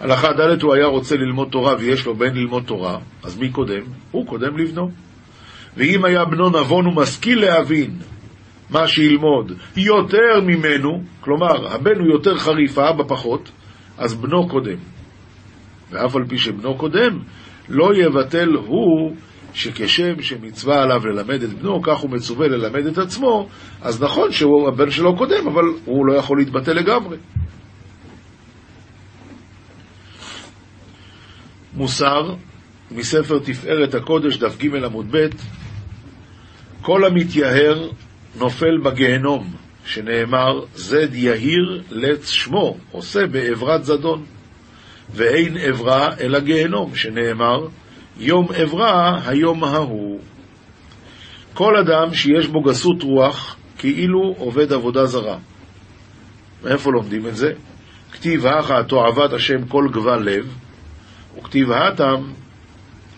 הלכה 0.00 0.28
ד' 0.32 0.62
הוא 0.62 0.74
היה 0.74 0.86
רוצה 0.86 1.16
ללמוד 1.16 1.48
תורה 1.50 1.74
ויש 1.78 2.06
לו 2.06 2.14
בן 2.14 2.34
ללמוד 2.34 2.64
תורה, 2.64 2.98
אז 3.22 3.38
מי 3.38 3.50
קודם? 3.50 3.82
הוא 4.10 4.26
קודם 4.26 4.58
לבנו. 4.58 4.90
ואם 5.76 6.04
היה 6.04 6.24
בנו 6.24 6.48
נבון 6.48 6.86
ומשכיל 6.86 7.40
להבין 7.40 7.90
מה 8.70 8.88
שילמוד 8.88 9.52
יותר 9.76 10.40
ממנו, 10.42 11.02
כלומר, 11.20 11.74
הבן 11.74 11.98
הוא 11.98 12.12
יותר 12.12 12.38
חריף, 12.38 12.78
האבא 12.78 13.04
פחות, 13.08 13.50
אז 13.98 14.14
בנו 14.14 14.48
קודם. 14.48 14.76
ואף 15.90 16.16
על 16.16 16.24
פי 16.28 16.38
שבנו 16.38 16.74
קודם, 16.74 17.18
לא 17.68 17.90
יבטל 17.94 18.48
הוא 18.48 19.16
שכשם 19.54 20.22
שמצווה 20.22 20.82
עליו 20.82 21.06
ללמד 21.06 21.42
את 21.42 21.52
בנו, 21.52 21.82
כך 21.82 21.98
הוא 21.98 22.10
מצווה 22.10 22.48
ללמד 22.48 22.86
את 22.86 22.98
עצמו, 22.98 23.48
אז 23.82 24.02
נכון 24.02 24.32
שהוא 24.32 24.68
הבן 24.68 24.90
שלו 24.90 25.16
קודם, 25.16 25.46
אבל 25.46 25.64
הוא 25.84 26.06
לא 26.06 26.14
יכול 26.14 26.38
להתבטא 26.38 26.70
לגמרי. 26.70 27.16
מוסר, 31.74 32.34
מספר 32.90 33.38
תפארת 33.38 33.94
הקודש, 33.94 34.36
דף 34.36 34.58
ג' 34.58 34.84
עמוד 34.84 35.06
ב', 35.10 35.26
כל 36.82 37.04
המתייהר 37.04 37.90
נופל 38.38 38.78
בגיהנום, 38.84 39.54
שנאמר, 39.84 40.64
זד 40.74 41.14
יהיר 41.14 41.82
לץ 41.90 42.30
שמו, 42.30 42.76
עושה 42.90 43.26
בעברת 43.26 43.84
זדון. 43.84 44.24
ואין 45.14 45.56
עברה 45.56 46.08
אלא 46.20 46.40
גיהנום, 46.40 46.94
שנאמר, 46.94 47.66
יום 48.16 48.46
עברה 48.54 49.20
היום 49.26 49.64
ההוא. 49.64 50.20
כל 51.54 51.76
אדם 51.76 52.14
שיש 52.14 52.46
בו 52.46 52.62
גסות 52.62 53.02
רוח, 53.02 53.56
כאילו 53.78 54.34
עובד 54.38 54.72
עבודה 54.72 55.06
זרה. 55.06 55.36
מאיפה 56.64 56.90
לומדים 56.92 57.26
את 57.26 57.36
זה? 57.36 57.52
כתיב 58.12 58.46
האחה 58.46 58.82
תועבת 58.82 59.32
השם 59.32 59.64
כל 59.68 59.88
גבל 59.92 60.22
לב, 60.22 60.54
וכתיב 61.38 61.70
האטם 61.70 62.22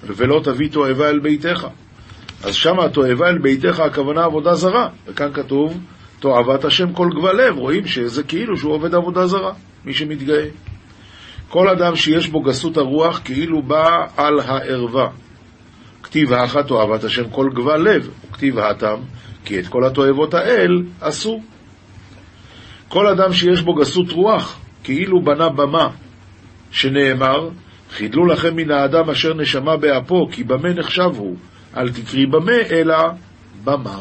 ולא 0.03 0.41
תביא 0.45 0.69
תועבה 0.71 1.11
אל 1.11 1.19
ביתך. 1.19 1.67
אז 2.45 2.55
שמה 2.55 2.89
תועבה 2.89 3.29
אל 3.29 3.39
ביתך 3.39 3.81
הכוונה 3.81 4.25
עבודה 4.25 4.55
זרה, 4.55 4.89
וכאן 5.07 5.33
כתוב 5.33 5.79
תועבת 6.21 6.65
השם 6.65 6.93
כל 6.93 7.09
גבל 7.19 7.47
לב, 7.47 7.59
רואים 7.59 7.87
שזה 7.87 8.23
כאילו 8.23 8.57
שהוא 8.57 8.73
עובד 8.73 8.95
עבודה 8.95 9.27
זרה, 9.27 9.53
מי 9.85 9.95
שמתגאה. 9.95 10.45
כל 11.55 11.69
אדם 11.69 11.97
שיש 11.97 12.29
בו 12.29 12.41
גסות 12.41 12.77
הרוח 12.77 13.21
כאילו 13.25 13.63
בא 13.63 14.07
על 14.17 14.41
הערווה. 14.41 15.09
כתיב 16.03 16.33
האחת 16.33 16.67
תועבת 16.67 17.05
השם 17.05 17.31
כל 17.31 17.51
גבל 17.55 17.77
לב, 17.77 18.11
וכתיב 18.31 18.59
האטם, 18.59 18.97
כי 19.45 19.59
את 19.59 19.67
כל 19.67 19.85
התועבות 19.85 20.35
האל 20.35 20.83
עשו. 21.01 21.43
כל 22.89 23.07
אדם 23.07 23.33
שיש 23.33 23.63
בו 23.63 23.75
גסות 23.75 24.11
רוח, 24.13 24.59
כאילו 24.85 25.23
בנה 25.23 25.49
במה, 25.49 25.89
שנאמר, 26.71 27.49
חידלו 27.91 28.27
לכם 28.27 28.57
מן 28.57 28.71
האדם 28.71 29.11
אשר 29.11 29.35
נשמה 29.35 29.77
באפו, 29.77 30.29
כי 30.33 30.45
במה 30.45 30.69
נחשב 30.69 31.11
הוא, 31.17 31.37
אל 31.77 31.93
תקרי 31.93 32.27
במה, 32.27 32.61
אלא 32.71 32.97
במה. 33.65 33.99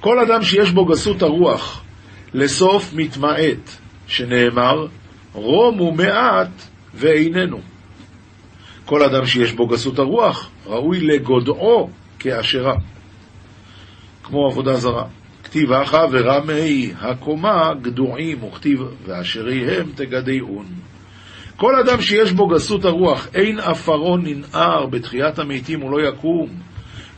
כל 0.00 0.18
אדם 0.18 0.42
שיש 0.42 0.70
בו 0.70 0.84
גסות 0.84 1.22
הרוח, 1.22 1.82
לסוף 2.34 2.94
מתמעט, 2.94 3.70
שנאמר, 4.06 4.86
רום 5.36 5.78
הוא 5.78 5.96
מעט 5.96 6.62
ואיננו. 6.94 7.60
כל 8.84 9.02
אדם 9.02 9.26
שיש 9.26 9.52
בו 9.52 9.66
גסות 9.66 9.98
הרוח, 9.98 10.50
ראוי 10.66 11.00
לגודעו 11.00 11.90
כאשרה. 12.18 12.74
כמו 14.22 14.46
עבודה 14.46 14.74
זרה. 14.74 15.04
כתיב 15.44 15.72
אחא 15.72 16.06
ורמי 16.10 16.92
הקומה 17.00 17.74
גדועים, 17.82 18.44
וכתיב 18.44 18.80
ואשרי 19.04 19.76
הם 19.76 19.92
תגדיעון. 19.94 20.66
כל 21.56 21.72
אדם 21.80 22.00
שיש 22.00 22.32
בו 22.32 22.46
גסות 22.46 22.84
הרוח, 22.84 23.28
אין 23.34 23.58
עפרו 23.58 24.16
ננער, 24.16 24.86
בתחיית 24.86 25.38
המתים 25.38 25.80
הוא 25.80 25.90
לא 25.90 26.08
יקום, 26.08 26.48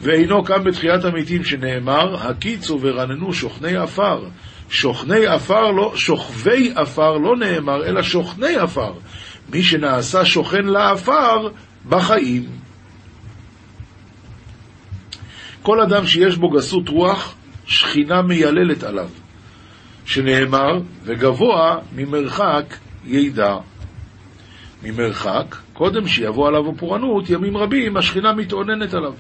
ואינו 0.00 0.44
קם 0.44 0.64
בתחיית 0.64 1.04
המתים, 1.04 1.44
שנאמר, 1.44 2.28
הקיצו 2.28 2.78
ורננו 2.80 3.32
שוכני 3.32 3.76
עפר. 3.76 4.24
שוכני 4.70 5.26
עפר 5.26 5.70
לא, 5.70 5.92
שוכבי 5.96 6.72
עפר 6.74 7.18
לא 7.18 7.36
נאמר, 7.36 7.86
אלא 7.86 8.02
שוכני 8.02 8.56
עפר. 8.56 8.92
מי 9.52 9.62
שנעשה 9.62 10.24
שוכן 10.24 10.64
לעפר, 10.64 11.48
בחיים. 11.88 12.44
כל 15.62 15.80
אדם 15.80 16.06
שיש 16.06 16.36
בו 16.36 16.50
גסות 16.50 16.88
רוח, 16.88 17.34
שכינה 17.66 18.22
מייללת 18.22 18.82
עליו, 18.82 19.08
שנאמר, 20.04 20.80
וגבוה 21.04 21.78
ממרחק 21.96 22.74
ידע. 23.04 23.56
ממרחק, 24.82 25.56
קודם 25.72 26.08
שיבוא 26.08 26.48
עליו 26.48 26.70
הפורענות, 26.70 27.30
ימים 27.30 27.56
רבים, 27.56 27.96
השכינה 27.96 28.32
מתאוננת 28.32 28.94
עליו. 28.94 29.12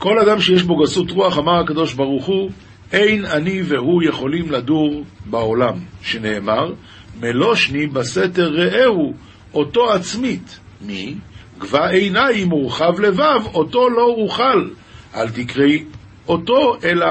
כל 0.00 0.18
אדם 0.18 0.40
שיש 0.40 0.62
בו 0.62 0.76
גסות 0.76 1.10
רוח, 1.10 1.38
אמר 1.38 1.60
הקדוש 1.60 1.94
ברוך 1.94 2.26
הוא, 2.26 2.50
אין 2.92 3.24
אני 3.24 3.62
והוא 3.62 4.02
יכולים 4.02 4.50
לדור 4.50 5.04
בעולם, 5.26 5.74
שנאמר, 6.02 6.72
מלושני 7.20 7.86
בסתר 7.86 8.50
רעהו, 8.52 9.14
אותו 9.54 9.92
עצמית. 9.92 10.58
מי? 10.80 11.14
גבה 11.58 11.88
עיניים 11.88 12.48
מורחב 12.48 13.00
לבב, 13.00 13.40
אותו 13.54 13.90
לא 13.90 14.02
אוכל. 14.02 14.68
אל 15.14 15.30
תקראי 15.30 15.84
אותו, 16.28 16.76
אלא 16.84 17.06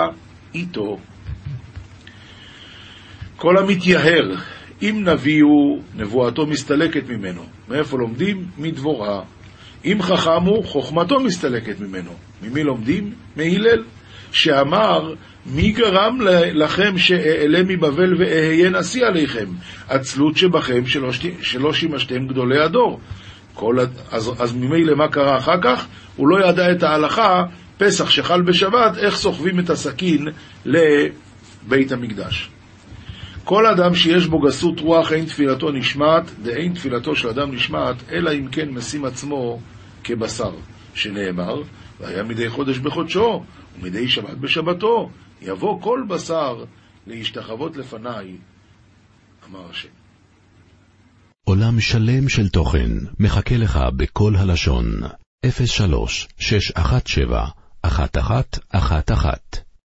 איתו. 0.53 0.97
כל 3.35 3.57
המתייהר, 3.57 4.35
אם 4.81 5.01
נביא 5.05 5.43
הוא, 5.43 5.81
נבואתו 5.95 6.45
מסתלקת 6.45 7.09
ממנו. 7.09 7.41
מאיפה 7.67 7.97
לומדים? 7.97 8.45
מדבורה. 8.57 9.21
אם 9.85 10.01
חכם 10.01 10.43
הוא, 10.45 10.65
חוכמתו 10.65 11.19
מסתלקת 11.19 11.79
ממנו. 11.79 12.11
ממי 12.41 12.63
לומדים? 12.63 13.13
מהלל, 13.35 13.83
שאמר, 14.31 15.13
מי 15.45 15.71
גרם 15.71 16.17
לכם 16.53 16.97
שאעלה 16.97 17.63
מבבל 17.63 18.15
ואהיה 18.19 18.69
נשיא 18.69 19.05
עליכם? 19.05 19.45
עצלות 19.87 20.37
שבכם 20.37 20.85
שלא, 20.85 21.09
שלא 21.41 21.73
שימשתם 21.73 22.27
גדולי 22.27 22.59
הדור. 22.59 22.99
כל, 23.53 23.77
אז, 24.11 24.31
אז 24.39 24.53
ממילא 24.53 24.95
מה 24.95 25.07
קרה 25.07 25.37
אחר 25.37 25.61
כך? 25.61 25.87
הוא 26.15 26.27
לא 26.27 26.47
ידע 26.47 26.71
את 26.71 26.83
ההלכה, 26.83 27.43
פסח 27.77 28.09
שחל 28.09 28.41
בשבת, 28.41 28.97
איך 28.97 29.15
סוחבים 29.15 29.59
את 29.59 29.69
הסכין 29.69 30.27
לבית 30.65 31.91
המקדש. 31.91 32.49
כל 33.49 33.65
אדם 33.65 33.95
שיש 33.95 34.27
בו 34.27 34.39
גסות 34.39 34.79
רוח 34.79 35.11
אין 35.11 35.25
תפילתו 35.25 35.71
נשמעת, 35.71 36.23
דאין 36.43 36.73
תפילתו 36.73 37.15
של 37.15 37.27
אדם 37.27 37.51
נשמעת, 37.51 37.95
אלא 38.11 38.33
אם 38.33 38.47
כן 38.51 38.69
משים 38.69 39.05
עצמו 39.05 39.59
כבשר, 40.03 40.51
שנאמר, 40.93 41.61
והיה 41.99 42.23
מדי 42.23 42.49
חודש 42.49 42.77
בחודשו, 42.77 43.43
ומדי 43.75 44.07
שבת 44.07 44.37
בשבתו, 44.37 45.09
יבוא 45.41 45.81
כל 45.81 46.03
בשר 46.09 46.63
להשתחוות 47.07 47.77
לפניי, 47.77 48.37
אמר 49.49 49.69
השם. 49.69 49.89
עולם 51.45 51.79
שלם 51.79 52.29
של 52.29 52.49
תוכן 52.49 52.91
מחכה 53.19 53.57
לך 53.57 53.79
בכל 53.97 54.33
הלשון, 54.35 54.85
03 55.65 56.27
617 56.37 57.47
1111 57.85 59.68